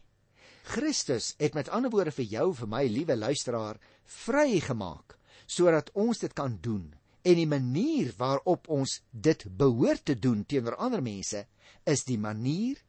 Christus 0.66 1.34
het 1.40 1.56
met 1.58 1.70
ander 1.70 1.94
woorde 1.94 2.14
vir 2.14 2.28
jou 2.30 2.50
vir 2.60 2.70
my 2.70 2.84
liewe 2.90 3.18
luisteraar 3.18 3.80
vrygemaak 4.26 5.18
sodat 5.46 5.92
ons 5.94 6.22
dit 6.22 6.34
kan 6.34 6.58
doen 6.62 6.88
en 7.26 7.38
die 7.38 7.50
manier 7.50 8.14
waarop 8.18 8.70
ons 8.70 9.00
dit 9.12 9.46
behoort 9.58 10.06
te 10.06 10.16
doen 10.18 10.44
teenoor 10.46 10.78
ander 10.82 11.02
mense 11.06 11.46
is 11.86 12.06
die 12.06 12.18
manier 12.22 12.82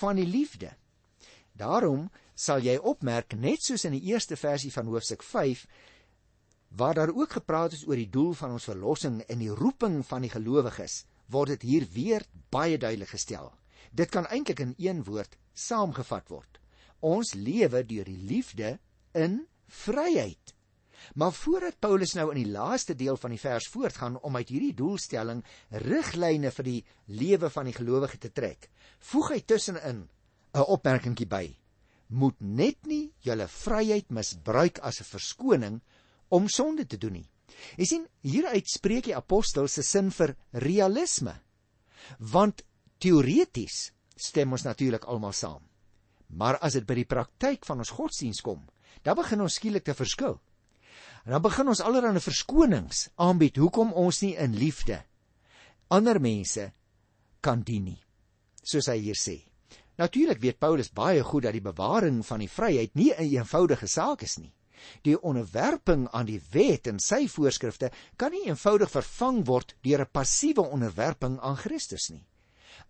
van 0.00 0.16
die 0.20 0.28
liefde. 0.28 0.72
Daarom 1.56 2.08
sal 2.36 2.60
jy 2.60 2.76
opmerk 2.76 3.32
net 3.40 3.64
soos 3.64 3.86
in 3.88 3.94
die 3.96 4.12
eerste 4.12 4.36
versie 4.36 4.72
van 4.72 4.88
hoofstuk 4.92 5.22
5 5.24 5.64
waar 6.76 6.94
daar 6.98 7.12
ook 7.14 7.38
gepraat 7.38 7.72
is 7.72 7.86
oor 7.88 7.96
die 7.96 8.10
doel 8.12 8.34
van 8.36 8.56
ons 8.58 8.66
verlossing 8.68 9.22
en 9.32 9.40
die 9.40 9.54
roeping 9.54 10.02
van 10.04 10.26
die 10.26 10.32
gelowiges 10.32 11.04
word 11.32 11.54
dit 11.54 11.62
hier 11.70 11.86
weer 11.94 12.26
baie 12.52 12.76
duidelik 12.78 13.14
gestel. 13.14 13.48
Dit 13.90 14.12
kan 14.12 14.26
eintlik 14.26 14.60
in 14.60 14.74
een 14.76 15.00
woord 15.06 15.38
saamgevat 15.54 16.28
word. 16.28 16.60
Ons 17.00 17.32
lewe 17.34 17.82
deur 17.86 18.04
die 18.04 18.20
liefde 18.28 18.76
in 19.14 19.46
vryheid. 19.66 20.52
Maar 21.14 21.32
voordat 21.32 21.78
Paulus 21.80 22.12
nou 22.18 22.28
in 22.34 22.42
die 22.42 22.52
laaste 22.52 22.94
deel 22.98 23.16
van 23.16 23.32
die 23.32 23.40
vers 23.40 23.68
voortgaan 23.72 24.18
om 24.20 24.36
uit 24.36 24.52
hierdie 24.52 24.74
doelstelling 24.76 25.44
riglyne 25.86 26.50
vir 26.50 26.68
die 26.68 26.82
lewe 27.06 27.50
van 27.52 27.70
die 27.70 27.76
gelowige 27.76 28.18
te 28.18 28.32
trek, 28.32 28.68
voeg 29.12 29.32
hy 29.36 29.40
tussenin 29.40 30.04
'n 30.56 30.66
opmerkingkie 30.66 31.26
by. 31.26 31.56
Moet 32.08 32.40
net 32.40 32.86
nie 32.86 33.12
julle 33.20 33.48
vryheid 33.48 34.10
misbruik 34.10 34.78
as 34.78 35.00
'n 35.00 35.04
verskoning 35.04 35.80
om 36.28 36.48
sonde 36.48 36.86
te 36.86 36.98
doen 36.98 37.12
nie. 37.12 37.30
Jy 37.76 37.84
sien, 37.84 38.08
hieruit 38.22 38.68
spreek 38.68 39.04
die 39.04 39.16
apostel 39.16 39.68
se 39.68 39.82
sin 39.82 40.10
vir 40.10 40.36
realisme. 40.52 41.40
Want 42.18 42.62
teoreties 42.98 43.92
stem 44.16 44.52
ons 44.52 44.64
natuurlik 44.64 45.04
almal 45.04 45.32
saam. 45.32 45.62
Maar 46.28 46.58
as 46.58 46.72
dit 46.72 46.86
by 46.86 46.94
die 46.94 47.04
praktyk 47.04 47.64
van 47.64 47.78
ons 47.78 47.90
godsdiens 47.90 48.40
kom, 48.40 48.66
dan 49.02 49.16
begin 49.16 49.40
ons 49.40 49.54
skielik 49.54 49.84
te 49.84 49.94
verskil. 49.94 50.40
En 51.24 51.32
dan 51.32 51.42
begin 51.42 51.68
ons 51.68 51.80
allerlei 51.80 52.20
verskonings 52.20 53.08
aanbied 53.16 53.56
hoekom 53.56 53.92
ons 53.92 54.22
nie 54.22 54.36
in 54.36 54.54
liefde 54.54 55.04
ander 55.88 56.18
mense 56.20 56.72
kan 57.40 57.62
dien 57.62 57.84
nie. 57.92 58.00
Soos 58.66 58.88
hy 58.90 58.98
hier 58.98 59.18
sê. 59.18 59.38
Natuurlik 59.96 60.40
weet 60.40 60.58
Paulus 60.58 60.92
baie 60.92 61.22
goed 61.24 61.42
dat 61.42 61.52
die 61.56 61.64
bewaring 61.64 62.20
van 62.26 62.42
die 62.44 62.50
vryheid 62.50 62.94
nie 62.94 63.12
'n 63.12 63.30
eenvoudige 63.36 63.86
saak 63.86 64.22
is 64.22 64.36
nie. 64.36 64.52
Die 65.02 65.16
onderwerping 65.22 66.08
aan 66.12 66.26
die 66.26 66.40
wet 66.52 66.86
en 66.86 66.98
sy 66.98 67.28
voorskrifte 67.28 67.90
kan 68.16 68.30
nie 68.30 68.46
eenvoudig 68.46 68.90
vervang 68.90 69.46
word 69.46 69.74
deur 69.82 70.00
'n 70.00 70.12
passiewe 70.12 70.60
onderwerping 70.60 71.40
aan 71.40 71.56
Christus 71.56 72.10
nie. 72.10 72.26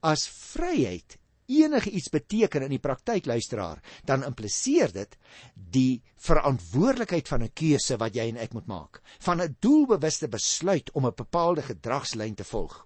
As 0.02 0.26
vryheid 0.28 1.18
enige 1.46 1.90
iets 1.90 2.08
beteken 2.08 2.62
in 2.62 2.70
die 2.70 2.82
praktyk 2.82 3.26
luisteraar, 3.26 3.82
dan 4.04 4.24
impliseer 4.24 4.92
dit 4.92 5.16
die 5.54 6.02
verantwoordelikheid 6.16 7.28
van 7.28 7.42
'n 7.42 7.52
keuse 7.54 7.96
wat 7.96 8.14
jy 8.14 8.28
en 8.28 8.36
ek 8.36 8.52
moet 8.52 8.66
maak, 8.66 9.00
van 9.20 9.40
'n 9.40 9.56
doelbewuste 9.60 10.28
besluit 10.28 10.90
om 10.92 11.06
'n 11.06 11.14
bepaalde 11.14 11.62
gedragslyn 11.62 12.34
te 12.34 12.44
volg. 12.44 12.85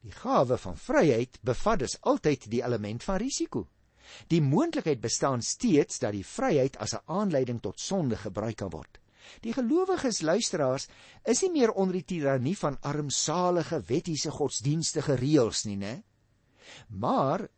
Die 0.00 0.14
gawe 0.16 0.56
van 0.58 0.76
vryheid 0.80 1.38
bevat 1.44 1.82
dus 1.82 1.98
altyd 2.00 2.46
die 2.50 2.62
element 2.64 3.04
van 3.04 3.20
risiko. 3.20 3.66
Die 4.32 4.40
moontlikheid 4.42 5.00
bestaan 5.00 5.42
steeds 5.42 6.00
dat 6.02 6.16
die 6.16 6.26
vryheid 6.26 6.78
as 6.78 6.94
'n 6.94 7.04
aanleiding 7.06 7.60
tot 7.60 7.80
sonde 7.80 8.16
gebruik 8.16 8.56
kan 8.56 8.70
word. 8.70 8.98
Die 9.40 9.52
gelowiges 9.52 10.20
luisteraars 10.20 10.88
is 11.24 11.42
nie 11.42 11.50
meer 11.50 11.72
onder 11.72 11.92
die 11.92 12.04
tirannie 12.04 12.56
van 12.58 12.80
armsalige 12.80 13.82
wettiese 13.86 14.30
godsdienstige 14.30 15.14
reëls 15.14 15.64
nie, 15.64 15.76
né? 15.76 16.02
Maar 16.88 17.48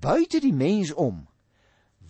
buite 0.00 0.40
die 0.40 0.52
mens 0.52 0.92
om 0.92 1.28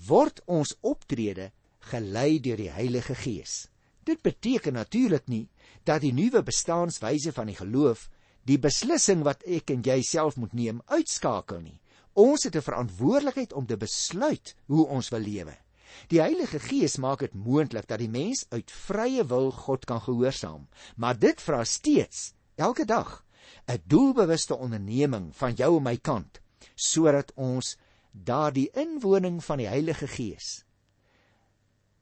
word 0.07 0.43
ons 0.47 0.75
optrede 0.81 1.53
gelei 1.79 2.41
deur 2.41 2.57
die 2.57 2.71
Heilige 2.71 3.15
Gees. 3.15 3.69
Dit 4.05 4.23
beteken 4.23 4.73
natuurlik 4.73 5.29
nie 5.29 5.49
dat 5.85 6.01
die 6.01 6.13
nuwe 6.13 6.43
bestaanswyse 6.43 7.33
van 7.33 7.47
die 7.47 7.57
geloof 7.57 8.09
die 8.49 8.59
beslissing 8.59 9.25
wat 9.25 9.43
ek 9.47 9.71
en 9.71 9.83
jy 9.85 10.01
self 10.03 10.37
moet 10.37 10.53
neem 10.53 10.83
uitskakel 10.87 11.61
nie. 11.61 11.81
Ons 12.15 12.45
het 12.45 12.57
'n 12.57 12.63
verantwoordelikheid 12.63 13.53
om 13.53 13.67
te 13.67 13.77
besluit 13.77 14.55
hoe 14.67 14.87
ons 14.87 15.09
wil 15.09 15.21
lewe. 15.21 15.57
Die 16.09 16.21
Heilige 16.21 16.59
Gees 16.59 16.97
maak 16.97 17.21
dit 17.21 17.35
moontlik 17.35 17.87
dat 17.87 17.99
die 17.99 18.09
mens 18.09 18.47
uit 18.51 18.71
vrye 18.71 19.25
wil 19.25 19.51
God 19.51 19.85
kan 19.85 20.01
gehoorsaam, 20.01 20.69
maar 20.97 21.19
dit 21.19 21.41
vra 21.41 21.65
steeds 21.65 22.35
elke 22.57 22.85
dag 22.85 23.25
'n 23.67 23.83
doelbewuste 23.87 24.57
onderneming 24.57 25.37
van 25.37 25.55
jou 25.55 25.77
en 25.77 25.83
my 25.83 25.97
kant 25.97 26.41
sodat 26.75 27.33
ons 27.35 27.77
daardie 28.13 28.71
inwoning 28.73 29.45
van 29.45 29.59
die 29.59 29.69
Heilige 29.69 30.07
Gees 30.07 30.65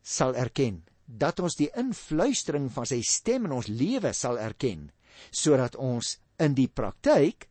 sal 0.03 0.35
erken 0.35 0.85
dat 1.07 1.41
ons 1.41 1.57
die 1.57 1.71
influistering 1.77 2.71
van 2.73 2.87
sy 2.87 3.01
stem 3.07 3.47
in 3.49 3.53
ons 3.53 3.71
lewe 3.71 4.13
sal 4.13 4.39
erken 4.39 4.91
sodat 5.31 5.77
ons 5.77 6.19
in 6.43 6.57
die 6.59 6.69
praktyk 6.69 7.47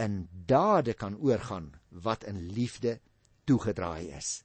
in 0.00 0.28
dade 0.46 0.94
kan 0.94 1.18
oorgaan 1.18 1.72
wat 2.04 2.24
in 2.24 2.46
liefde 2.54 2.98
toegedraai 3.44 4.12
is. 4.16 4.42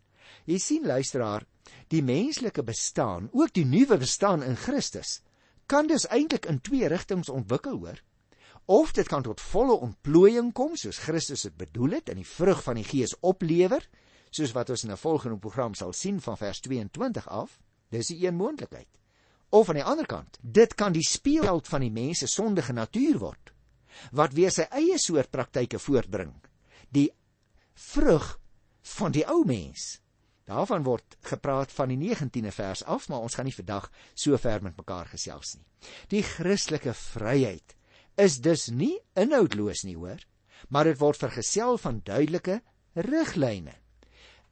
Jy 0.50 0.58
sien 0.60 0.88
luisteraar, 0.88 1.46
die 1.93 2.01
menslike 2.03 2.63
bestaan, 2.65 3.29
ook 3.32 3.53
die 3.55 3.65
nuwe 3.67 4.00
bestaan 4.01 4.43
in 4.43 4.58
Christus, 4.60 5.22
kan 5.67 5.88
dus 5.88 6.08
eintlik 6.08 6.48
in 6.50 6.60
twee 6.62 6.89
rigtings 6.91 7.29
ontwikkel 7.29 7.77
hoor. 7.84 8.01
Of 8.65 8.93
dit 8.96 9.08
kan 9.08 9.24
tot 9.24 9.43
volle 9.43 9.75
ontplooiing 9.86 10.51
kom 10.55 10.75
soos 10.79 11.01
Christus 11.03 11.43
dit 11.48 11.55
bedoel 11.60 12.00
het 12.00 12.10
en 12.10 12.20
die 12.20 12.27
vrug 12.27 12.63
van 12.63 12.79
die 12.79 12.88
Gees 12.88 13.15
oplewer, 13.22 13.84
soos 14.34 14.55
wat 14.55 14.72
ons 14.74 14.84
in 14.84 14.91
'n 14.91 14.98
volgende 14.98 15.38
program 15.38 15.74
sal 15.74 15.93
sien 15.93 16.20
van 16.22 16.38
vers 16.38 16.60
22 16.60 17.27
af. 17.29 17.60
Dis 17.89 18.10
'n 18.10 18.25
een 18.25 18.36
moontlikheid. 18.36 18.88
Of 19.50 19.70
aan 19.70 19.75
die 19.75 19.84
ander 19.84 20.05
kant, 20.05 20.39
dit 20.41 20.75
kan 20.75 20.91
die 20.91 21.08
speelveld 21.08 21.67
van 21.67 21.82
die 21.82 21.91
mens 21.91 22.20
se 22.20 22.27
sondige 22.27 22.74
natuur 22.74 23.20
word 23.20 23.52
wat 24.12 24.34
weer 24.34 24.52
sy 24.52 24.68
eie 24.72 24.98
soort 25.02 25.32
praktyke 25.32 25.80
voortbring. 25.80 26.34
Die 26.94 27.10
vrug 27.74 28.40
van 28.98 29.14
die 29.16 29.26
ou 29.30 29.44
mens. 29.48 30.00
Daarvan 30.50 30.84
word 30.84 31.16
gepraat 31.24 31.72
van 31.72 31.94
die 31.94 32.00
19de 32.02 32.52
vers 32.52 32.84
af, 32.84 33.08
maar 33.08 33.24
ons 33.24 33.38
gaan 33.40 33.48
nie 33.48 33.56
vandag 33.56 33.88
so 34.14 34.38
ver 34.38 34.64
met 34.64 34.76
mekaar 34.78 35.08
gesels 35.14 35.56
nie. 35.56 35.66
Die 36.12 36.24
Christelike 36.24 36.94
vryheid 36.94 37.76
is 38.20 38.42
dus 38.44 38.68
nie 38.70 38.98
inhoudloos 39.20 39.86
nie, 39.88 39.96
hoor, 39.96 40.20
maar 40.70 40.88
dit 40.88 41.00
word 41.00 41.24
vergesel 41.24 41.80
van 41.82 42.02
duidelike 42.06 42.60
riglyne. 42.94 43.74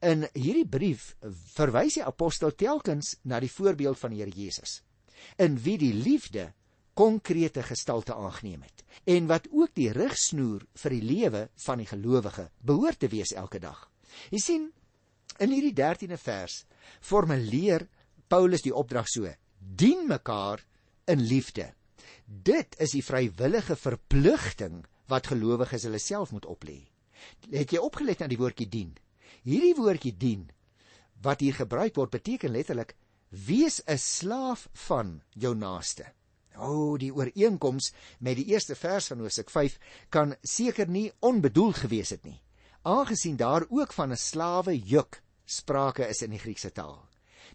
In 0.02 0.26
hierdie 0.34 0.66
brief 0.66 1.12
verwys 1.54 2.00
die 2.00 2.06
apostel 2.06 2.56
telkens 2.58 3.18
na 3.22 3.40
die 3.44 3.52
voorbeeld 3.52 4.00
van 4.00 4.16
die 4.16 4.24
Here 4.24 4.34
Jesus, 4.34 4.80
in 5.38 5.60
wie 5.62 5.78
die 5.78 5.94
liefde 5.94 6.54
konkrete 7.02 7.64
gestalte 7.66 8.14
aangeneem 8.14 8.62
het 8.62 8.84
en 9.10 9.30
wat 9.30 9.48
ook 9.50 9.74
die 9.74 9.90
rigsnoer 9.96 10.66
vir 10.84 10.94
die 10.94 11.06
lewe 11.06 11.42
van 11.66 11.82
die 11.82 11.90
gelowige 11.90 12.50
behoort 12.62 13.00
te 13.02 13.10
wees 13.10 13.34
elke 13.34 13.62
dag. 13.64 13.80
Jy 14.30 14.42
sien 14.44 14.68
in 15.42 15.56
hierdie 15.56 15.74
13de 15.80 16.20
vers 16.22 16.60
formuleer 17.02 17.88
Paulus 18.30 18.62
die 18.62 18.76
opdrag 18.76 19.10
so: 19.10 19.32
dien 19.58 20.06
mekaar 20.08 20.62
in 21.10 21.26
liefde. 21.26 21.72
Dit 22.26 22.78
is 22.80 22.94
die 22.96 23.04
vrywillige 23.04 23.76
verpligting 23.76 24.84
wat 25.12 25.32
gelowiges 25.34 25.88
hulle 25.88 26.00
self 26.00 26.32
moet 26.32 26.46
oplê. 26.46 26.80
Het 27.50 27.74
jy 27.74 27.82
opgelet 27.82 28.22
na 28.22 28.30
die 28.32 28.40
woordjie 28.40 28.70
dien? 28.70 28.94
Hierdie 29.44 29.76
woordjie 29.78 30.14
dien 30.18 30.50
wat 31.22 31.42
hier 31.42 31.54
gebruik 31.54 31.98
word 31.98 32.14
beteken 32.14 32.54
letterlik 32.54 32.96
wees 33.30 33.82
'n 33.86 33.98
slaaf 33.98 34.70
van 34.88 35.22
jou 35.34 35.56
naaste. 35.56 36.06
O, 36.58 36.68
oh, 36.68 37.00
die 37.00 37.14
ooreenkoms 37.14 37.92
met 38.20 38.36
die 38.36 38.46
eerste 38.52 38.76
vers 38.76 39.08
van 39.08 39.20
Hosea 39.24 39.48
5 39.48 39.78
kan 40.10 40.36
seker 40.44 40.90
nie 40.90 41.12
onbedoeld 41.20 41.76
gewees 41.86 42.10
het 42.10 42.24
nie. 42.24 42.42
Aangesien 42.84 43.38
daar 43.38 43.66
ook 43.70 43.94
van 43.94 44.12
'n 44.12 44.18
slawe 44.18 44.78
juk 44.78 45.22
sprake 45.46 46.08
is 46.08 46.22
in 46.22 46.32
die 46.32 46.40
Griekse 46.40 46.72
taal. 46.72 47.08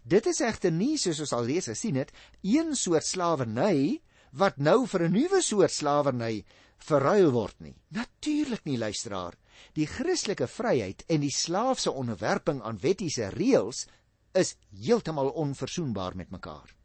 Dit 0.03 0.25
is 0.25 0.39
egter 0.39 0.71
nie 0.71 0.97
soos 0.97 1.19
ons 1.19 1.33
al 1.33 1.43
lees 1.43 1.65
gesien 1.65 1.95
het, 1.95 2.11
een 2.41 2.75
soort 2.75 3.05
slawerny 3.05 4.01
wat 4.31 4.57
nou 4.57 4.87
vir 4.87 5.07
'n 5.07 5.11
nuwe 5.11 5.41
soort 5.41 5.71
slawerny 5.71 6.45
verruil 6.77 7.31
word 7.31 7.59
nie. 7.59 7.75
Natuurlik 7.89 8.65
nie, 8.65 8.77
luisteraar. 8.77 9.33
Die 9.73 9.87
Christelike 9.87 10.47
vryheid 10.47 11.03
en 11.07 11.21
die 11.21 11.33
slaafse 11.33 11.91
onderwerping 11.91 12.61
aan 12.61 12.79
wettiese 12.79 13.29
reëls 13.29 13.87
is 14.33 14.55
heeltemal 14.69 15.29
onverzoenbaar 15.29 16.15
met 16.15 16.29
mekaar. 16.29 16.76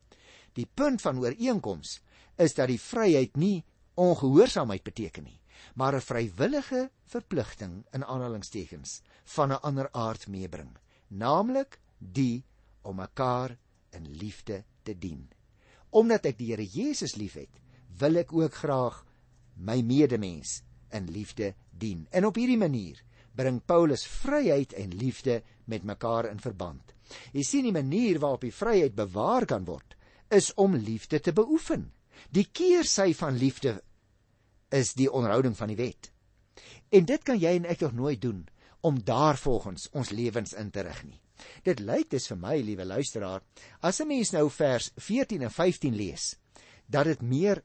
Die 0.59 0.67
punt 0.67 1.01
van 1.01 1.19
ooreenkoms 1.19 2.01
is 2.37 2.55
dat 2.55 2.69
die 2.69 2.81
vryheid 2.81 3.37
nie 3.37 3.65
ongehoorsaamheid 3.95 4.83
beteken 4.85 5.25
nie, 5.25 5.41
maar 5.75 5.95
'n 5.95 6.01
vrywillige 6.01 6.91
verpligting 7.05 7.85
in 7.93 8.05
aanhalingstekens 8.05 9.03
van 9.25 9.53
'n 9.53 9.63
ander 9.63 9.89
aard 9.93 10.29
meebring, 10.29 10.77
naamlik 11.09 11.79
die 11.99 12.45
om 12.83 12.97
mekaar 12.97 13.57
in 13.91 14.09
liefde 14.17 14.65
te 14.83 14.99
dien. 14.99 15.29
Omdat 15.91 16.27
ek 16.27 16.39
die 16.39 16.51
Here 16.51 16.67
Jesus 16.67 17.15
liefhet, 17.15 17.61
wil 17.99 18.17
ek 18.17 18.33
ook 18.33 18.55
graag 18.55 19.05
my 19.57 19.83
medemens 19.83 20.63
in 20.91 21.11
liefde 21.11 21.55
dien. 21.71 22.07
En 22.11 22.27
op 22.27 22.35
hierdie 22.35 22.59
manier 22.59 23.03
bring 23.37 23.61
Paulus 23.65 24.07
vryheid 24.07 24.73
en 24.73 24.97
liefde 24.97 25.43
met 25.65 25.85
mekaar 25.85 26.29
in 26.31 26.41
verband. 26.41 26.95
Jy 27.33 27.43
sien 27.43 27.65
die 27.69 27.73
manier 27.75 28.19
waarop 28.19 28.41
die 28.41 28.55
vryheid 28.55 28.95
bewaar 28.97 29.47
kan 29.47 29.65
word, 29.65 29.97
is 30.33 30.53
om 30.55 30.77
liefde 30.77 31.21
te 31.21 31.33
beoefen. 31.33 31.91
Die 32.31 32.47
keersy 32.53 33.13
van 33.15 33.37
liefde 33.37 33.81
is 34.73 34.95
die 34.97 35.11
onderhouding 35.11 35.57
van 35.57 35.73
die 35.73 35.79
wet. 35.79 36.11
En 36.93 37.05
dit 37.09 37.25
kan 37.25 37.39
jy 37.41 37.57
en 37.57 37.69
ek 37.69 37.83
tog 37.83 37.93
nooit 37.97 38.21
doen 38.21 38.47
om 38.83 38.99
daarvolgens 39.05 39.89
ons 39.93 40.11
lewens 40.11 40.55
in 40.59 40.71
te 40.71 40.85
rig 40.87 41.03
nie. 41.05 41.19
Dit 41.67 41.81
lyk 41.83 42.11
dus 42.13 42.29
vir 42.31 42.39
my, 42.39 42.57
liewe 42.63 42.85
luisteraar, 42.87 43.43
as 43.81 44.01
'n 44.01 44.09
mens 44.09 44.33
nou 44.33 44.49
vers 44.51 44.91
14 44.97 45.43
en 45.43 45.51
15 45.51 45.95
lees, 45.95 46.37
dat 46.87 47.05
dit 47.05 47.23
meer 47.23 47.63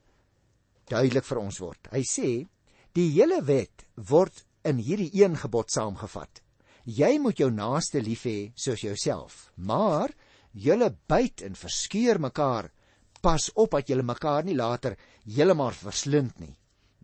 duidelik 0.86 1.26
vir 1.26 1.38
ons 1.38 1.60
word. 1.60 1.88
Hy 1.92 2.04
sê 2.04 2.48
die 2.94 3.10
hele 3.12 3.42
wet 3.44 3.86
word 3.96 4.46
in 4.64 4.78
hierdie 4.78 5.12
een 5.14 5.36
gebod 5.38 5.72
saamgevat. 5.72 6.42
Jy 6.86 7.18
moet 7.20 7.38
jou 7.38 7.52
naaste 7.52 8.02
lief 8.02 8.24
hê 8.24 8.52
soos 8.56 8.82
jouself. 8.82 9.52
Maar 9.56 10.14
julle 10.58 10.90
byt 11.10 11.44
en 11.46 11.56
verskeur 11.56 12.20
mekaar. 12.20 12.72
Pas 13.22 13.50
op 13.54 13.72
dat 13.78 13.90
julle 13.90 14.06
mekaar 14.06 14.46
nie 14.46 14.56
later 14.56 14.98
heeltemal 15.26 15.76
verslind 15.76 16.40
nie. 16.40 16.56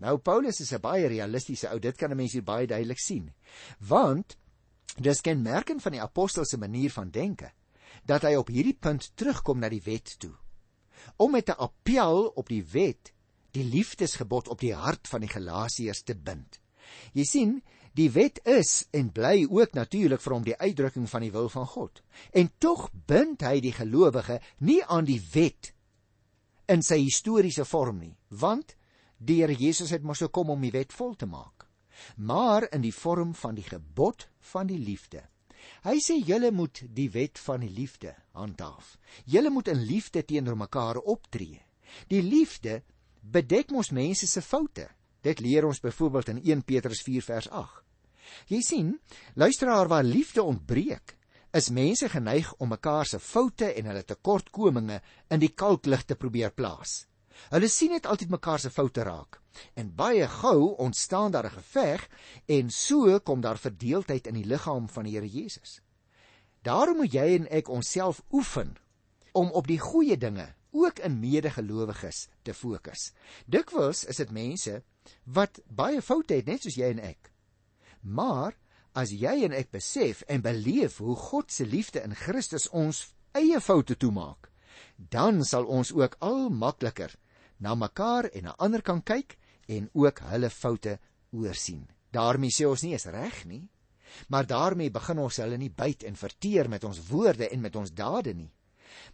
Nou 0.04 0.18
Paulus 0.18 0.60
is 0.60 0.74
'n 0.74 0.82
baie 0.82 1.08
realistiese 1.08 1.70
ou, 1.70 1.80
dit 1.80 1.98
kan 1.98 2.12
'n 2.12 2.18
mens 2.18 2.34
hier 2.34 2.44
baie 2.44 2.68
duidelik 2.68 3.00
sien. 3.00 3.34
Want 3.80 4.38
dis 4.98 5.22
kenmerkend 5.22 5.82
van 5.82 5.92
die 5.92 6.02
apostel 6.02 6.46
se 6.46 6.58
manier 6.58 6.92
van 6.92 7.10
denke 7.10 7.52
dat 8.06 8.22
hy 8.22 8.36
op 8.36 8.48
hierdie 8.48 8.78
punt 8.80 9.12
terugkom 9.16 9.60
na 9.60 9.70
die 9.70 9.82
wet 9.86 10.16
toe. 10.20 10.34
Om 11.18 11.32
met 11.32 11.50
'n 11.50 11.58
appel 11.58 12.28
op 12.36 12.48
die 12.48 12.64
wet 12.64 13.14
die 13.52 13.64
liefdesgebod 13.64 14.48
op 14.48 14.60
die 14.60 14.74
hart 14.74 15.08
van 15.08 15.22
die 15.22 15.30
Galasiërs 15.30 16.04
te 16.04 16.16
bind. 16.16 16.60
Jy 17.14 17.24
sien, 17.24 17.64
die 17.94 18.10
wet 18.12 18.40
is 18.50 18.88
en 18.92 19.12
bly 19.14 19.46
ook 19.50 19.74
natuurlik 19.78 20.22
vir 20.22 20.34
hom 20.34 20.46
die 20.46 20.58
uitdrukking 20.58 21.10
van 21.10 21.22
die 21.22 21.32
wil 21.32 21.50
van 21.50 21.68
God. 21.68 22.02
En 22.34 22.52
tog 22.58 22.90
bind 23.08 23.42
hy 23.46 23.60
die 23.62 23.76
gelowige 23.76 24.40
nie 24.60 24.82
aan 24.84 25.06
die 25.06 25.22
wet 25.34 25.74
in 26.68 26.82
sy 26.82 27.02
historiese 27.04 27.66
vorm 27.68 28.00
nie, 28.00 28.16
want 28.30 28.76
Die 29.24 29.40
Here 29.40 29.56
Jesus 29.56 29.94
het 29.94 30.04
mos 30.04 30.20
gekom 30.20 30.50
om 30.52 30.64
die 30.64 30.74
wet 30.74 30.92
vol 30.92 31.14
te 31.16 31.28
maak, 31.30 31.64
maar 32.18 32.66
in 32.76 32.82
die 32.84 32.96
vorm 32.96 33.32
van 33.40 33.56
die 33.56 33.64
gebod 33.64 34.26
van 34.52 34.68
die 34.68 34.80
liefde. 34.82 35.22
Hy 35.86 35.96
sê 36.04 36.18
julle 36.20 36.50
moet 36.52 36.82
die 36.92 37.08
wet 37.14 37.40
van 37.40 37.64
die 37.64 37.72
liefde 37.72 38.12
handhaaf. 38.36 38.98
Julle 39.24 39.52
moet 39.54 39.70
in 39.72 39.86
liefde 39.88 40.26
teenoor 40.28 40.58
mekaar 40.60 41.00
optree. 41.00 41.62
Die 42.12 42.20
liefde 42.20 42.82
bedek 43.22 43.72
mos 43.72 43.94
mense 43.96 44.28
se 44.28 44.44
foute. 44.44 44.90
Dit 45.24 45.40
leer 45.40 45.66
ons 45.66 45.80
byvoorbeeld 45.80 46.34
in 46.34 46.42
1 46.44 46.64
Petrus 46.68 47.02
4 47.02 47.24
vers 47.24 47.50
8. 47.50 47.82
Jy 48.52 48.62
sien, 48.62 48.90
luisteraar 49.40 49.88
waar 49.88 50.04
liefde 50.04 50.44
ontbreek, 50.44 51.16
is 51.54 51.70
mense 51.70 52.10
geneig 52.10 52.50
om 52.58 52.74
mekaar 52.74 53.06
se 53.06 53.20
foute 53.22 53.70
en 53.78 53.88
hulle 53.92 54.04
tekortkominge 54.04 55.00
in 55.30 55.40
die 55.40 55.54
kalklig 55.54 56.04
te 56.10 56.18
probeer 56.20 56.52
plaas. 56.52 57.04
Hulle 57.54 57.70
sien 57.70 57.94
net 57.94 58.10
altyd 58.10 58.34
mekaar 58.34 58.60
se 58.60 58.72
foute 58.74 59.06
raak. 59.06 59.40
En 59.78 59.92
baie 59.96 60.28
gou 60.28 60.74
ontstaan 60.82 61.32
daar 61.32 61.46
'n 61.46 61.58
geveg 61.60 62.10
en 62.46 62.70
so 62.70 63.20
kom 63.20 63.42
daar 63.42 63.58
verdeeldheid 63.58 64.28
in 64.28 64.34
die 64.34 64.46
liggaam 64.46 64.90
van 64.90 65.04
die 65.04 65.14
Here 65.14 65.30
Jesus. 65.30 65.82
Daarom 66.62 66.98
moet 66.98 67.14
jy 67.14 67.36
en 67.36 67.48
ek 67.48 67.70
onsself 67.70 68.22
oefen 68.32 68.76
om 69.32 69.52
op 69.52 69.68
die 69.68 69.80
goeie 69.80 70.18
dinge, 70.18 70.56
ook 70.74 71.00
in 71.06 71.20
medegelowiges, 71.22 72.28
te 72.42 72.54
fokus. 72.54 73.12
Dikwels 73.46 74.04
is 74.10 74.20
dit 74.22 74.32
mense 74.34 74.82
wat 75.24 75.62
baie 75.70 76.02
foute 76.02 76.36
het 76.38 76.50
net 76.50 76.66
soos 76.66 76.78
jy 76.80 76.90
en 76.96 77.02
ek. 77.04 77.32
Maar 78.02 78.58
as 78.98 79.14
jy 79.14 79.36
en 79.48 79.56
ek 79.56 79.72
besef 79.74 80.24
en 80.30 80.44
beleef 80.44 81.00
hoe 81.02 81.16
God 81.16 81.52
se 81.52 81.66
liefde 81.66 82.04
in 82.04 82.16
Christus 82.18 82.68
ons 82.70 83.06
eie 83.38 83.62
foute 83.62 83.98
toemaak, 83.98 84.50
dan 84.98 85.44
sal 85.46 85.66
ons 85.66 85.94
ook 85.94 86.18
al 86.22 86.50
makliker 86.50 87.14
na 87.58 87.76
mekaar 87.76 88.30
en 88.34 88.50
na 88.50 88.56
ander 88.58 88.82
kan 88.82 89.02
kyk 89.02 89.38
en 89.72 89.90
ook 89.94 90.20
hulle 90.30 90.50
foute 90.50 91.00
oorsien. 91.32 91.88
daarmee 92.14 92.54
sê 92.54 92.68
ons 92.70 92.84
nie 92.86 92.94
is 92.94 93.08
reg 93.10 93.46
nie, 93.50 93.64
maar 94.30 94.46
daarmee 94.46 94.94
begin 94.94 95.24
ons 95.24 95.40
hulle 95.42 95.58
nie 95.58 95.72
byt 95.74 96.04
en 96.06 96.16
verteer 96.16 96.70
met 96.70 96.84
ons 96.84 97.00
woorde 97.10 97.48
en 97.50 97.62
met 97.62 97.76
ons 97.76 97.90
dade 97.90 98.34
nie. 98.38 98.52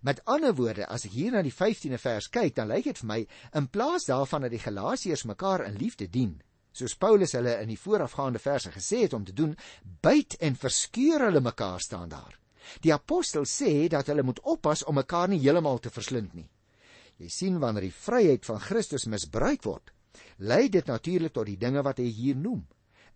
Met 0.01 0.21
ander 0.25 0.55
woorde, 0.55 0.87
as 0.87 1.05
ek 1.05 1.15
hier 1.15 1.31
na 1.31 1.41
die 1.45 1.53
15de 1.53 1.99
vers 2.01 2.29
kyk, 2.29 2.55
dan 2.55 2.69
lyk 2.71 2.89
dit 2.89 3.01
vir 3.01 3.09
my 3.09 3.19
in 3.59 3.67
plaas 3.67 4.07
daarvan 4.09 4.45
dat 4.45 4.53
die 4.55 4.63
Galasiërs 4.63 5.25
mekaar 5.29 5.65
in 5.67 5.79
liefde 5.79 6.07
dien, 6.07 6.37
soos 6.71 6.95
Paulus 6.95 7.33
hulle 7.35 7.55
in 7.63 7.71
die 7.71 7.79
voorafgaande 7.79 8.39
verse 8.39 8.71
gesê 8.71 9.03
het 9.05 9.13
om 9.13 9.25
te 9.25 9.35
doen, 9.35 9.55
byt 10.01 10.37
en 10.39 10.55
verskeur 10.55 11.25
hulle 11.27 11.41
mekaar 11.43 11.81
staan 11.81 12.09
daar. 12.09 12.37
Die 12.83 12.93
apostel 12.93 13.47
sê 13.49 13.87
dat 13.89 14.07
hulle 14.11 14.23
moet 14.23 14.41
oppas 14.43 14.83
om 14.85 14.99
mekaar 14.99 15.29
nie 15.31 15.41
heeltemal 15.41 15.79
te 15.81 15.91
verslind 15.93 16.35
nie. 16.37 16.47
Jy 17.19 17.29
sien 17.33 17.57
wanneer 17.59 17.89
die 17.89 17.95
vryheid 17.95 18.45
van 18.47 18.61
Christus 18.63 19.07
misbruik 19.11 19.65
word, 19.67 19.91
lei 20.37 20.69
dit 20.71 20.85
natuurlik 20.87 21.33
tot 21.35 21.49
die 21.49 21.57
dinge 21.59 21.83
wat 21.83 21.99
hy 21.99 22.07
hier 22.13 22.37
noem. 22.37 22.61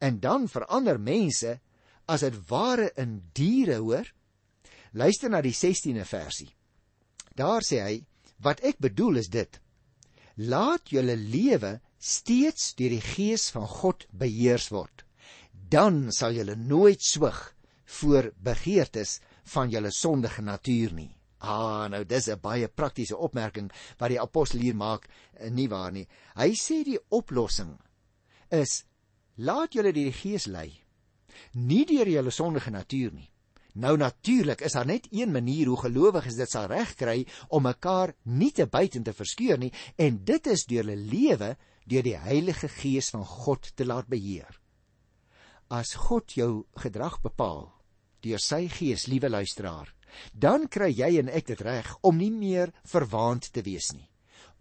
En 0.04 0.20
dan 0.20 0.50
verander 0.52 1.00
mense 1.00 1.60
as 2.12 2.26
dit 2.26 2.36
ware 2.50 2.90
in 3.00 3.22
diere, 3.38 3.80
hoor? 3.80 4.10
Luister 4.94 5.30
na 5.30 5.42
die 5.42 5.56
16de 5.58 6.06
versie. 6.06 6.52
Daar 7.34 7.66
sê 7.66 7.82
hy: 7.82 7.96
"Wat 8.38 8.62
ek 8.62 8.78
bedoel 8.78 9.18
is 9.18 9.30
dit: 9.30 9.60
Laat 10.38 10.90
julle 10.90 11.16
lewe 11.18 11.80
steeds 11.98 12.76
deur 12.78 12.94
die 12.94 13.02
gees 13.02 13.50
van 13.50 13.68
God 13.68 14.06
beheers 14.12 14.70
word. 14.70 15.04
Dan 15.52 16.12
sal 16.12 16.34
julle 16.38 16.56
nooit 16.56 17.02
swig 17.02 17.56
voor 17.86 18.32
begeertes 18.38 19.20
van 19.44 19.70
julle 19.70 19.92
sondige 19.92 20.42
natuur 20.42 20.94
nie." 20.94 21.16
Ah, 21.40 21.90
nou 21.90 22.06
dis 22.06 22.30
'n 22.30 22.40
baie 22.40 22.68
praktiese 22.68 23.18
opmerking 23.18 23.72
wat 23.98 24.10
die 24.10 24.22
apostel 24.22 24.60
hier 24.60 24.76
maak, 24.76 25.10
eh, 25.34 25.50
nie 25.50 25.68
waar 25.68 25.92
nie. 25.92 26.08
Hy 26.36 26.54
sê 26.54 26.84
die 26.84 27.00
oplossing 27.10 27.80
is 28.52 28.86
laat 29.36 29.74
julle 29.74 29.92
die 29.92 30.12
gees 30.12 30.46
lei, 30.46 30.72
nie 31.54 31.86
deur 31.86 32.08
julle 32.08 32.32
sondige 32.32 32.72
natuur 32.72 33.12
nie. 33.12 33.33
Nou 33.74 33.96
natuurlik 33.98 34.62
is 34.62 34.76
daar 34.78 34.86
net 34.86 35.08
een 35.10 35.32
manier 35.34 35.68
hoe 35.68 35.80
gelowiges 35.82 36.38
dit 36.38 36.50
sal 36.50 36.68
regkry 36.70 37.24
om 37.50 37.66
mekaar 37.66 38.14
nie 38.24 38.52
te 38.54 38.68
byt 38.70 39.00
en 39.00 39.06
te 39.08 39.14
verskeur 39.14 39.58
nie, 39.58 39.72
en 39.98 40.20
dit 40.26 40.48
is 40.48 40.66
deur 40.70 40.84
hulle 40.86 40.98
lewe 40.98 41.56
deur 41.90 42.06
die 42.06 42.18
Heilige 42.18 42.70
Gees 42.70 43.10
van 43.10 43.26
God 43.26 43.72
te 43.76 43.86
laat 43.86 44.08
beheer. 44.08 44.60
As 45.74 45.96
God 45.98 46.36
jou 46.38 46.66
gedrag 46.78 47.20
bepaal 47.24 47.72
deur 48.24 48.40
sy 48.40 48.68
Gees, 48.72 49.08
liewe 49.12 49.28
luisteraar, 49.30 49.90
dan 50.32 50.70
kry 50.72 50.92
jy 50.94 51.18
en 51.20 51.32
ek 51.34 51.50
dit 51.50 51.62
reg 51.66 51.90
om 52.06 52.18
nie 52.18 52.32
meer 52.32 52.72
verwaand 52.88 53.50
te 53.52 53.66
wees 53.66 53.90
nie. 53.92 54.08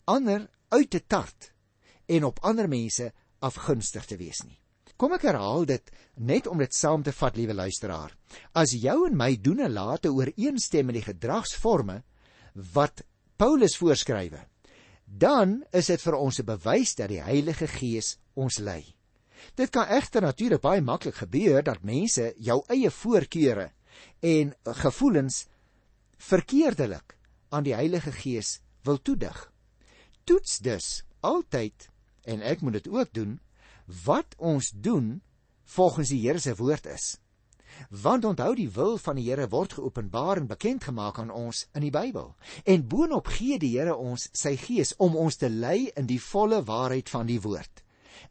Ander 0.08 0.48
uit 0.72 0.90
te 0.90 1.04
tart 1.06 1.52
en 2.08 2.24
op 2.24 2.40
ander 2.42 2.66
mense 2.66 3.12
afgunstig 3.38 4.08
te 4.08 4.16
wees 4.16 4.42
nie. 4.42 4.61
Kom 5.02 5.16
ek 5.16 5.24
herhaal 5.26 5.64
dit 5.66 5.88
net 6.22 6.46
om 6.46 6.60
dit 6.62 6.76
saam 6.78 7.02
te 7.02 7.10
vat, 7.10 7.34
liewe 7.34 7.56
luisteraar. 7.58 8.12
As 8.54 8.70
jou 8.78 9.00
en 9.08 9.16
my 9.18 9.32
doen 9.34 9.64
en 9.66 9.72
late 9.74 10.12
ooreenstem 10.14 10.86
met 10.86 11.00
die 11.00 11.08
gedragsforme 11.08 11.96
wat 12.76 13.02
Paulus 13.34 13.74
voorskrywe, 13.80 14.44
dan 15.02 15.58
is 15.74 15.90
dit 15.90 16.04
vir 16.06 16.18
ons 16.20 16.38
'n 16.38 16.46
bewys 16.46 16.94
dat 16.94 17.08
die 17.08 17.18
Heilige 17.18 17.66
Gees 17.66 18.16
ons 18.34 18.60
lei. 18.62 18.94
Dit 19.56 19.70
kan 19.70 19.90
egter 19.90 20.22
natuurlik 20.22 20.62
baie 20.62 20.80
maklik 20.80 21.18
gebeur 21.18 21.62
dat 21.62 21.82
mense 21.82 22.34
jou 22.38 22.62
eie 22.68 22.90
voorkeure 22.90 23.72
en 24.20 24.54
gevoelens 24.62 25.46
verkeerdelik 26.16 27.16
aan 27.50 27.64
die 27.64 27.74
Heilige 27.74 28.12
Gees 28.12 28.60
wil 28.84 29.02
toedig. 29.02 29.52
Toets 30.24 30.58
dus 30.58 31.02
altyd 31.20 31.90
en 32.22 32.40
ek 32.40 32.60
moet 32.60 32.72
dit 32.72 32.88
ook 32.88 33.12
doen 33.12 33.40
wat 34.04 34.34
ons 34.38 34.72
doen 34.74 35.20
volgens 35.76 36.08
die 36.08 36.20
Here 36.26 36.38
se 36.38 36.54
woord 36.56 36.86
is. 36.86 37.16
Want 37.88 38.24
onthou 38.24 38.54
die 38.56 38.68
wil 38.70 38.98
van 38.98 39.16
die 39.16 39.28
Here 39.28 39.48
word 39.48 39.76
geopenbaar 39.78 40.42
en 40.42 40.50
bekend 40.50 40.84
gemaak 40.84 41.18
aan 41.18 41.30
ons 41.30 41.66
in 41.74 41.86
die 41.86 41.92
Bybel. 41.94 42.34
En 42.64 42.88
boonop 42.88 43.30
gee 43.32 43.58
die 43.58 43.72
Here 43.76 43.96
ons 43.96 44.28
sy 44.36 44.56
gees 44.60 44.94
om 44.98 45.16
ons 45.16 45.40
te 45.40 45.48
lei 45.48 45.90
in 45.96 46.08
die 46.10 46.20
volle 46.20 46.62
waarheid 46.68 47.08
van 47.12 47.26
die 47.30 47.40
woord. 47.40 47.82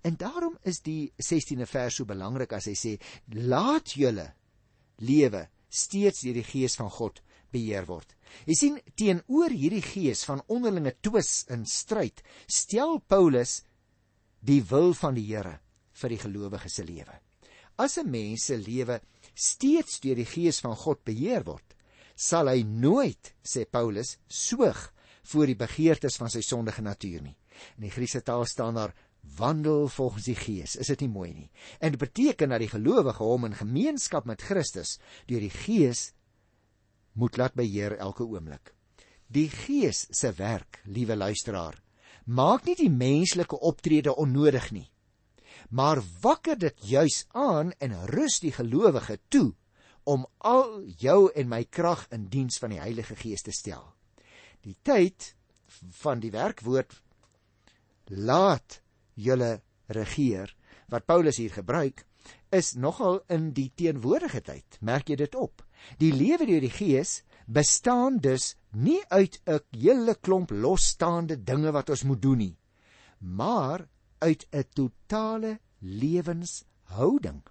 En 0.06 0.16
daarom 0.18 0.58
is 0.66 0.82
die 0.86 1.12
16de 1.18 1.68
vers 1.70 1.98
so 2.00 2.06
belangrik 2.06 2.54
as 2.54 2.70
hy 2.70 2.76
sê: 2.78 2.94
"Laat 3.34 3.94
julle 3.98 4.32
lewe 4.98 5.48
steeds 5.70 6.22
deur 6.22 6.38
die 6.38 6.48
gees 6.48 6.78
van 6.78 6.90
God 6.90 7.22
beheer 7.52 7.86
word." 7.86 8.16
Jy 8.46 8.56
sien 8.56 8.80
teenoor 8.96 9.50
hierdie 9.50 9.84
gees 9.84 10.24
van 10.26 10.44
onderlinge 10.48 10.96
twis 11.02 11.46
en 11.50 11.66
stryd, 11.66 12.24
stel 12.48 13.00
Paulus 13.00 13.62
die 14.42 14.62
wil 14.70 14.94
van 14.98 15.16
die 15.18 15.28
Here 15.30 15.60
vir 16.02 16.14
die 16.14 16.22
gelowige 16.22 16.70
se 16.70 16.84
lewe. 16.84 17.20
As 17.78 17.98
'n 17.98 18.10
mens 18.10 18.46
se 18.46 18.58
lewe 18.58 19.02
steeds 19.34 20.00
deur 20.00 20.16
die 20.16 20.26
gees 20.26 20.60
van 20.60 20.76
God 20.76 21.04
beheer 21.04 21.44
word, 21.44 21.76
sal 22.16 22.48
hy 22.48 22.64
nooit, 22.64 23.34
sê 23.44 23.66
Paulus, 23.66 24.18
soog 24.28 24.92
voor 25.24 25.46
die 25.46 25.56
begeertes 25.56 26.18
van 26.18 26.30
sy 26.30 26.42
sondige 26.42 26.82
natuur 26.82 27.22
nie. 27.22 27.38
In 27.78 27.84
die 27.84 27.94
Griekse 27.94 28.22
taal 28.22 28.46
staan 28.46 28.76
daar 28.76 28.94
wandel 29.38 29.88
volgens 29.88 30.26
die 30.26 30.36
gees. 30.36 30.76
Is 30.76 30.88
dit 30.88 31.02
nie 31.02 31.10
mooi 31.10 31.34
nie? 31.34 31.50
En 31.80 31.92
dit 31.92 32.00
beteken 32.00 32.50
dat 32.50 32.60
die 32.60 32.72
gelowige 32.72 33.24
hom 33.24 33.46
in 33.46 33.56
gemeenskap 33.56 34.26
met 34.26 34.42
Christus 34.42 34.98
deur 35.28 35.40
die 35.40 35.54
gees 35.54 36.12
moet 37.14 37.38
laat 37.38 37.54
beheer 37.54 37.98
elke 37.98 38.24
oomblik. 38.24 38.74
Die 39.28 39.50
gees 39.50 40.08
se 40.10 40.34
werk, 40.36 40.82
liewe 40.86 41.16
luisteraar, 41.16 41.78
maak 42.26 42.66
nie 42.66 42.76
die 42.76 42.92
menslike 42.92 43.60
optrede 43.60 44.16
onnodig 44.16 44.72
nie. 44.72 44.88
Maar 45.70 46.02
wakker 46.22 46.58
dit 46.60 46.86
juis 46.90 47.26
aan 47.32 47.72
en 47.80 47.96
rus 48.12 48.40
die 48.44 48.52
gelowige 48.52 49.20
toe 49.28 49.54
om 50.04 50.26
al 50.38 50.82
jou 50.98 51.32
en 51.36 51.50
my 51.50 51.64
krag 51.70 52.08
in 52.12 52.28
diens 52.30 52.58
van 52.60 52.74
die 52.74 52.82
Heilige 52.82 53.16
Gees 53.16 53.46
te 53.46 53.54
stel. 53.54 53.84
Die 54.66 54.76
tyd 54.84 55.34
van 56.02 56.20
die 56.20 56.32
werkwoord 56.34 56.98
laat 58.12 58.82
julle 59.14 59.62
regeer 59.88 60.52
wat 60.92 61.06
Paulus 61.08 61.38
hier 61.40 61.54
gebruik 61.54 62.04
is 62.52 62.74
nogal 62.76 63.22
in 63.32 63.52
die 63.56 63.70
teenwoordige 63.76 64.42
tyd. 64.44 64.78
Merk 64.82 65.10
jy 65.10 65.18
dit 65.24 65.36
op? 65.40 65.64
Die 65.98 66.12
lewe 66.14 66.46
deur 66.46 66.62
die 66.62 66.74
Gees 66.74 67.22
bestaan 67.46 68.18
dus 68.18 68.56
nie 68.72 69.02
uit 69.08 69.42
'n 69.46 69.60
hele 69.70 70.16
klomp 70.16 70.50
losstaande 70.52 71.44
dinge 71.44 71.72
wat 71.72 71.90
ons 71.90 72.04
moet 72.04 72.22
doen 72.22 72.38
nie, 72.38 72.58
maar 73.20 73.88
uit 74.20 74.48
'n 74.52 74.66
totale 74.74 75.60
lewenshouding. 75.80 77.42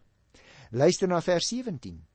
Luister 0.71 1.09
na 1.09 1.21
vers 1.21 1.49
17. 1.49 2.07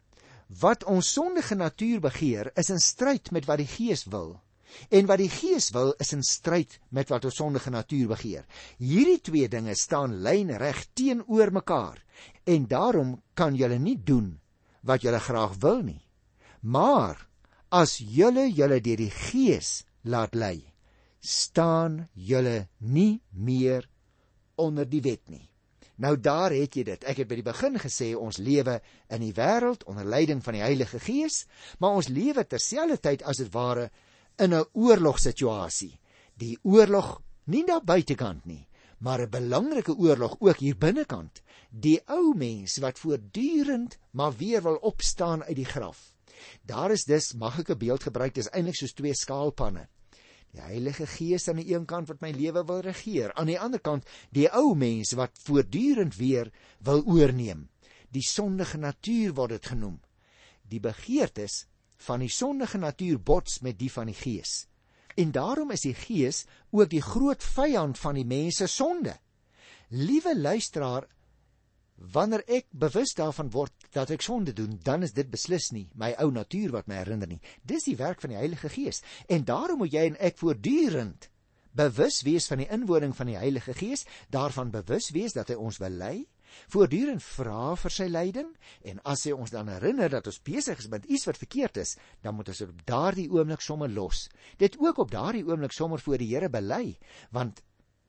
Wat 0.48 0.84
ons 0.84 1.12
sondige 1.12 1.56
natuur 1.56 2.00
begeer, 2.00 2.52
is 2.54 2.70
in 2.70 2.80
stryd 2.80 3.32
met 3.32 3.46
wat 3.46 3.58
die 3.58 3.68
Gees 3.68 4.06
wil. 4.06 4.42
En 4.90 5.06
wat 5.06 5.18
die 5.18 5.30
Gees 5.30 5.70
wil, 5.74 5.94
is 5.98 6.14
in 6.14 6.24
stryd 6.24 6.80
met 6.90 7.10
wat 7.10 7.26
ons 7.26 7.36
sondige 7.36 7.70
natuur 7.70 8.08
begeer. 8.08 8.46
Hierdie 8.78 9.22
twee 9.22 9.50
dinge 9.50 9.76
staan 9.76 10.22
lynreg 10.22 10.86
teenoor 10.94 11.52
mekaar. 11.52 12.04
En 12.44 12.68
daarom 12.68 13.22
kan 13.34 13.56
julle 13.56 13.80
nie 13.80 13.98
doen 14.04 14.40
wat 14.86 15.02
julle 15.02 15.20
graag 15.20 15.56
wil 15.60 15.82
nie. 15.82 16.02
Maar 16.62 17.28
as 17.76 17.98
julle 18.00 18.46
julle 18.56 18.80
deur 18.80 19.02
die 19.02 19.12
Gees 19.12 19.84
laat 20.08 20.36
lei, 20.38 20.64
staan 21.20 22.06
julle 22.14 22.70
nie 22.80 23.20
meer 23.32 23.90
onder 24.56 24.88
die 24.88 25.02
wet 25.04 25.26
nie. 25.28 25.44
Nou 26.00 26.14
daar 26.20 26.56
het 26.56 26.76
jy 26.76 26.86
dit. 26.88 27.04
Ek 27.08 27.20
het 27.22 27.28
by 27.28 27.40
die 27.40 27.48
begin 27.48 27.76
gesê 27.80 28.14
ons 28.16 28.40
lewe 28.40 28.78
in 29.12 29.24
die 29.24 29.34
wêreld 29.36 29.84
onder 29.92 30.08
leiding 30.08 30.44
van 30.44 30.56
die 30.58 30.64
Heilige 30.64 31.00
Gees, 31.04 31.44
maar 31.80 32.00
ons 32.00 32.12
lewe 32.12 32.44
terselfdertyd 32.48 33.24
as 33.28 33.44
dit 33.44 33.52
ware 33.52 33.90
in 34.40 34.54
'n 34.54 34.66
oorlogsituasie. 34.74 36.00
Die 36.36 36.58
oorlog 36.64 37.22
nie 37.46 37.66
daar 37.66 37.84
buitekant 37.84 38.46
nie, 38.46 38.68
maar 39.00 39.22
'n 39.22 39.30
belangrike 39.30 39.96
oorlog 39.96 40.36
ook 40.40 40.58
hier 40.58 40.78
binnekant. 40.78 41.42
Die 41.72 42.00
ou 42.08 42.36
mens 42.36 42.78
wat 42.78 43.00
voortdurend 43.00 43.98
maar 44.12 44.36
weer 44.38 44.62
wil 44.62 44.76
opstaan 44.76 45.44
uit 45.44 45.56
die 45.56 45.72
graf. 45.76 46.15
Daar 46.64 46.92
is 46.92 47.06
dus 47.06 47.34
mag 47.34 47.60
ek 47.60 47.70
'n 47.70 47.78
beeld 47.78 48.04
gebruik, 48.04 48.34
dis 48.34 48.50
eintlik 48.50 48.76
soos 48.76 48.94
twee 48.94 49.14
skaalpanne. 49.14 49.88
Die 50.56 50.62
Heilige 50.62 51.06
Gees 51.08 51.48
aan 51.48 51.60
die 51.60 51.74
een 51.74 51.86
kant 51.86 52.08
wat 52.08 52.22
my 52.22 52.32
lewe 52.32 52.64
wil 52.66 52.80
regeer, 52.80 53.34
aan 53.34 53.50
die 53.52 53.60
ander 53.60 53.80
kant 53.80 54.06
die 54.32 54.48
ou 54.56 54.76
mens 54.76 55.12
wat 55.12 55.36
voortdurend 55.44 56.16
weer 56.16 56.52
wil 56.80 57.04
oorneem. 57.06 57.70
Die 58.10 58.24
sondige 58.24 58.78
natuur 58.78 59.34
word 59.34 59.50
dit 59.50 59.66
genoem. 59.66 60.00
Die 60.64 60.80
begeertes 60.80 61.66
van 61.98 62.24
die 62.24 62.32
sondige 62.32 62.78
natuur 62.78 63.20
bots 63.20 63.60
met 63.60 63.80
die 63.80 63.92
van 63.92 64.06
die 64.06 64.16
Gees. 64.16 64.68
En 65.16 65.32
daarom 65.32 65.72
is 65.72 65.84
die 65.84 65.96
Gees 65.96 66.46
ook 66.72 66.90
die 66.90 67.04
groot 67.04 67.44
vyand 67.44 68.00
van 68.00 68.16
die 68.16 68.26
mens 68.26 68.60
se 68.60 68.68
sonde. 68.68 69.16
Liewe 69.90 70.38
luisteraar, 70.40 71.08
Wanneer 71.96 72.44
ek 72.52 72.66
bewus 72.72 73.14
daarvan 73.16 73.50
word 73.54 73.88
dat 73.96 74.10
ek 74.12 74.22
sonde 74.22 74.54
doen, 74.54 74.80
dan 74.84 75.04
is 75.04 75.14
dit 75.16 75.30
beslis 75.32 75.72
nie 75.72 75.88
my 75.96 76.12
ou 76.20 76.28
natuur 76.32 76.74
wat 76.76 76.90
my 76.92 77.00
herinner 77.00 77.30
nie. 77.30 77.40
Dis 77.64 77.88
die 77.88 77.96
werk 77.96 78.20
van 78.22 78.34
die 78.34 78.40
Heilige 78.40 78.70
Gees. 78.70 79.02
En 79.32 79.46
daarom 79.48 79.80
moet 79.80 79.94
jy 79.94 80.04
en 80.10 80.20
ek 80.20 80.38
voortdurend 80.42 81.30
bewus 81.76 82.22
wees 82.24 82.48
van 82.48 82.62
die 82.64 82.70
inwoning 82.72 83.16
van 83.16 83.32
die 83.32 83.38
Heilige 83.40 83.74
Gees, 83.76 84.06
daarvan 84.32 84.72
bewus 84.72 85.10
wees 85.16 85.36
dat 85.36 85.52
hy 85.52 85.58
ons 85.60 85.80
wil 85.84 85.96
lei, 86.00 86.16
voortdurend 86.72 87.24
vra 87.24 87.74
vir 87.80 87.92
sy 87.92 88.08
leiding 88.08 88.52
en 88.88 89.02
as 89.12 89.26
hy 89.28 89.34
ons 89.36 89.52
dan 89.52 89.72
herinner 89.72 90.12
dat 90.14 90.28
ons 90.32 90.40
besig 90.46 90.80
is 90.80 90.92
met 90.92 91.08
iets 91.12 91.28
wat 91.28 91.40
verkeerd 91.42 91.82
is, 91.84 91.96
dan 92.24 92.38
moet 92.38 92.52
ons 92.54 92.64
op 92.68 92.84
daardie 92.88 93.28
oomblik 93.32 93.64
sommer 93.64 93.92
los. 93.92 94.28
Dit 94.62 94.80
ook 94.80 95.04
op 95.04 95.12
daardie 95.12 95.44
oomblik 95.48 95.76
sommer 95.76 96.00
voor 96.00 96.22
die 96.22 96.32
Here 96.32 96.50
bely, 96.50 96.98
want 97.36 97.64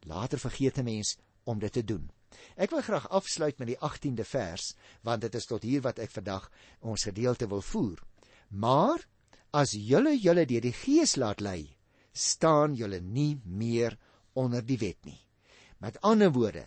later 0.07 0.38
vergeet 0.38 0.79
'n 0.79 0.85
mens 0.85 1.16
om 1.44 1.59
dit 1.59 1.72
te 1.72 1.85
doen. 1.85 2.11
Ek 2.57 2.70
wil 2.70 2.83
graag 2.83 3.09
afsluit 3.09 3.59
met 3.59 3.68
die 3.72 3.79
18de 3.79 4.25
vers, 4.25 4.75
want 5.03 5.20
dit 5.20 5.35
is 5.35 5.46
tot 5.46 5.62
hier 5.62 5.83
wat 5.85 5.99
ek 5.99 6.11
vandag 6.11 6.51
ons 6.81 7.07
gedeelte 7.09 7.49
wil 7.49 7.62
voer. 7.62 8.01
Maar 8.51 9.03
as 9.57 9.72
julle 9.72 10.16
julle 10.18 10.46
deur 10.46 10.64
die 10.64 10.75
Gees 10.75 11.16
laat 11.16 11.40
lei, 11.40 11.77
staan 12.12 12.75
julle 12.75 13.01
nie 13.01 13.40
meer 13.44 13.99
onder 14.35 14.64
die 14.64 14.79
wet 14.81 15.05
nie. 15.05 15.20
Met 15.81 16.01
ander 16.01 16.33
woorde, 16.33 16.66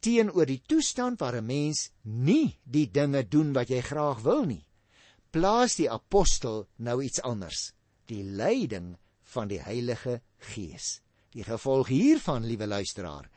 teenoor 0.00 0.48
die 0.48 0.62
toestand 0.66 1.20
waar 1.20 1.36
'n 1.36 1.46
mens 1.46 1.90
nie 2.02 2.58
die 2.64 2.86
dinge 2.90 3.22
doen 3.28 3.52
wat 3.52 3.68
jy 3.68 3.80
graag 3.80 4.20
wil 4.22 4.44
nie, 4.44 4.66
plaas 5.30 5.76
die 5.76 5.90
apostel 5.90 6.68
nou 6.76 7.02
iets 7.02 7.20
anders, 7.20 7.72
die 8.06 8.22
leiding 8.22 8.96
van 9.22 9.48
die 9.48 9.60
Heilige 9.60 10.20
Gees. 10.38 11.00
Die 11.30 11.44
gevolg 11.44 11.88
hiervan, 11.88 12.44
liewe 12.44 12.66
luisteraar, 12.66 13.30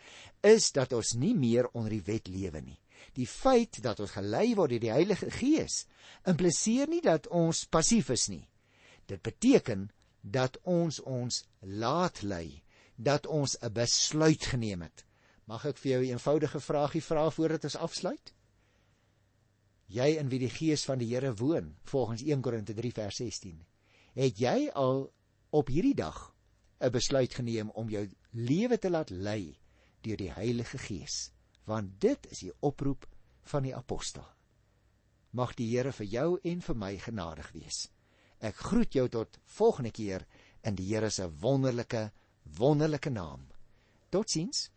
is 0.44 0.72
dat 0.76 0.94
ons 0.94 1.14
nie 1.16 1.34
meer 1.36 1.70
onder 1.72 1.96
die 1.96 2.04
wet 2.04 2.28
lewe 2.28 2.62
nie. 2.62 2.80
Die 3.16 3.28
feit 3.28 3.80
dat 3.84 4.00
ons 4.04 4.16
gelei 4.16 4.54
word 4.58 4.74
deur 4.74 4.84
die 4.84 4.92
Heilige 4.92 5.30
Gees 5.32 5.84
impliseer 6.28 6.90
nie 6.92 7.02
dat 7.04 7.28
ons 7.28 7.66
passief 7.72 8.12
is 8.14 8.28
nie. 8.32 8.44
Dit 9.08 9.24
beteken 9.24 9.90
dat 10.22 10.58
ons 10.64 11.00
ons 11.04 11.44
laat 11.62 12.22
lei, 12.24 12.64
dat 12.96 13.28
ons 13.28 13.58
'n 13.62 13.74
besluit 13.74 14.44
geneem 14.44 14.82
het. 14.82 15.06
Mag 15.46 15.66
ek 15.66 15.78
vir 15.78 15.92
jou 15.92 16.02
'n 16.02 16.12
eenvoudige 16.12 16.60
vraagie 16.60 17.04
vra 17.04 17.30
voordat 17.30 17.64
ons 17.64 17.76
afsluit? 17.76 18.34
Jy 19.88 20.18
in 20.18 20.30
wie 20.30 20.40
die 20.40 20.50
Gees 20.50 20.86
van 20.86 20.98
die 20.98 21.14
Here 21.14 21.36
woon, 21.36 21.76
volgens 21.84 22.22
1 22.22 22.42
Korinte 22.42 22.74
3 22.74 22.92
vers 22.92 23.16
16. 23.16 23.66
Het 24.14 24.38
jy 24.38 24.70
al 24.74 25.14
op 25.50 25.68
hierdie 25.68 25.96
dag 25.96 26.34
'n 26.80 26.92
besluit 26.92 27.34
geneem 27.34 27.70
om 27.70 27.90
jou 27.90 28.10
lewe 28.32 28.78
te 28.78 28.90
laat 28.90 29.10
lei 29.10 29.60
deur 30.04 30.20
die 30.20 30.32
Heilige 30.34 30.78
Gees, 30.78 31.32
want 31.66 32.00
dit 32.02 32.28
is 32.32 32.44
die 32.46 32.54
oproep 32.60 33.08
van 33.52 33.64
die 33.64 33.76
apostel. 33.76 34.26
Mag 35.32 35.56
die 35.58 35.70
Here 35.72 35.92
vir 35.92 36.06
jou 36.06 36.28
en 36.44 36.62
vir 36.62 36.78
my 36.78 36.92
genadig 37.02 37.50
wees. 37.56 37.88
Ek 38.44 38.60
groet 38.60 38.94
jou 38.94 39.08
tot 39.10 39.40
volgende 39.56 39.92
keer 39.92 40.28
in 40.64 40.76
die 40.76 40.90
Here 40.92 41.10
se 41.10 41.30
wonderlike 41.42 42.12
wonderlike 42.60 43.10
naam. 43.10 43.48
Totsiens. 44.12 44.70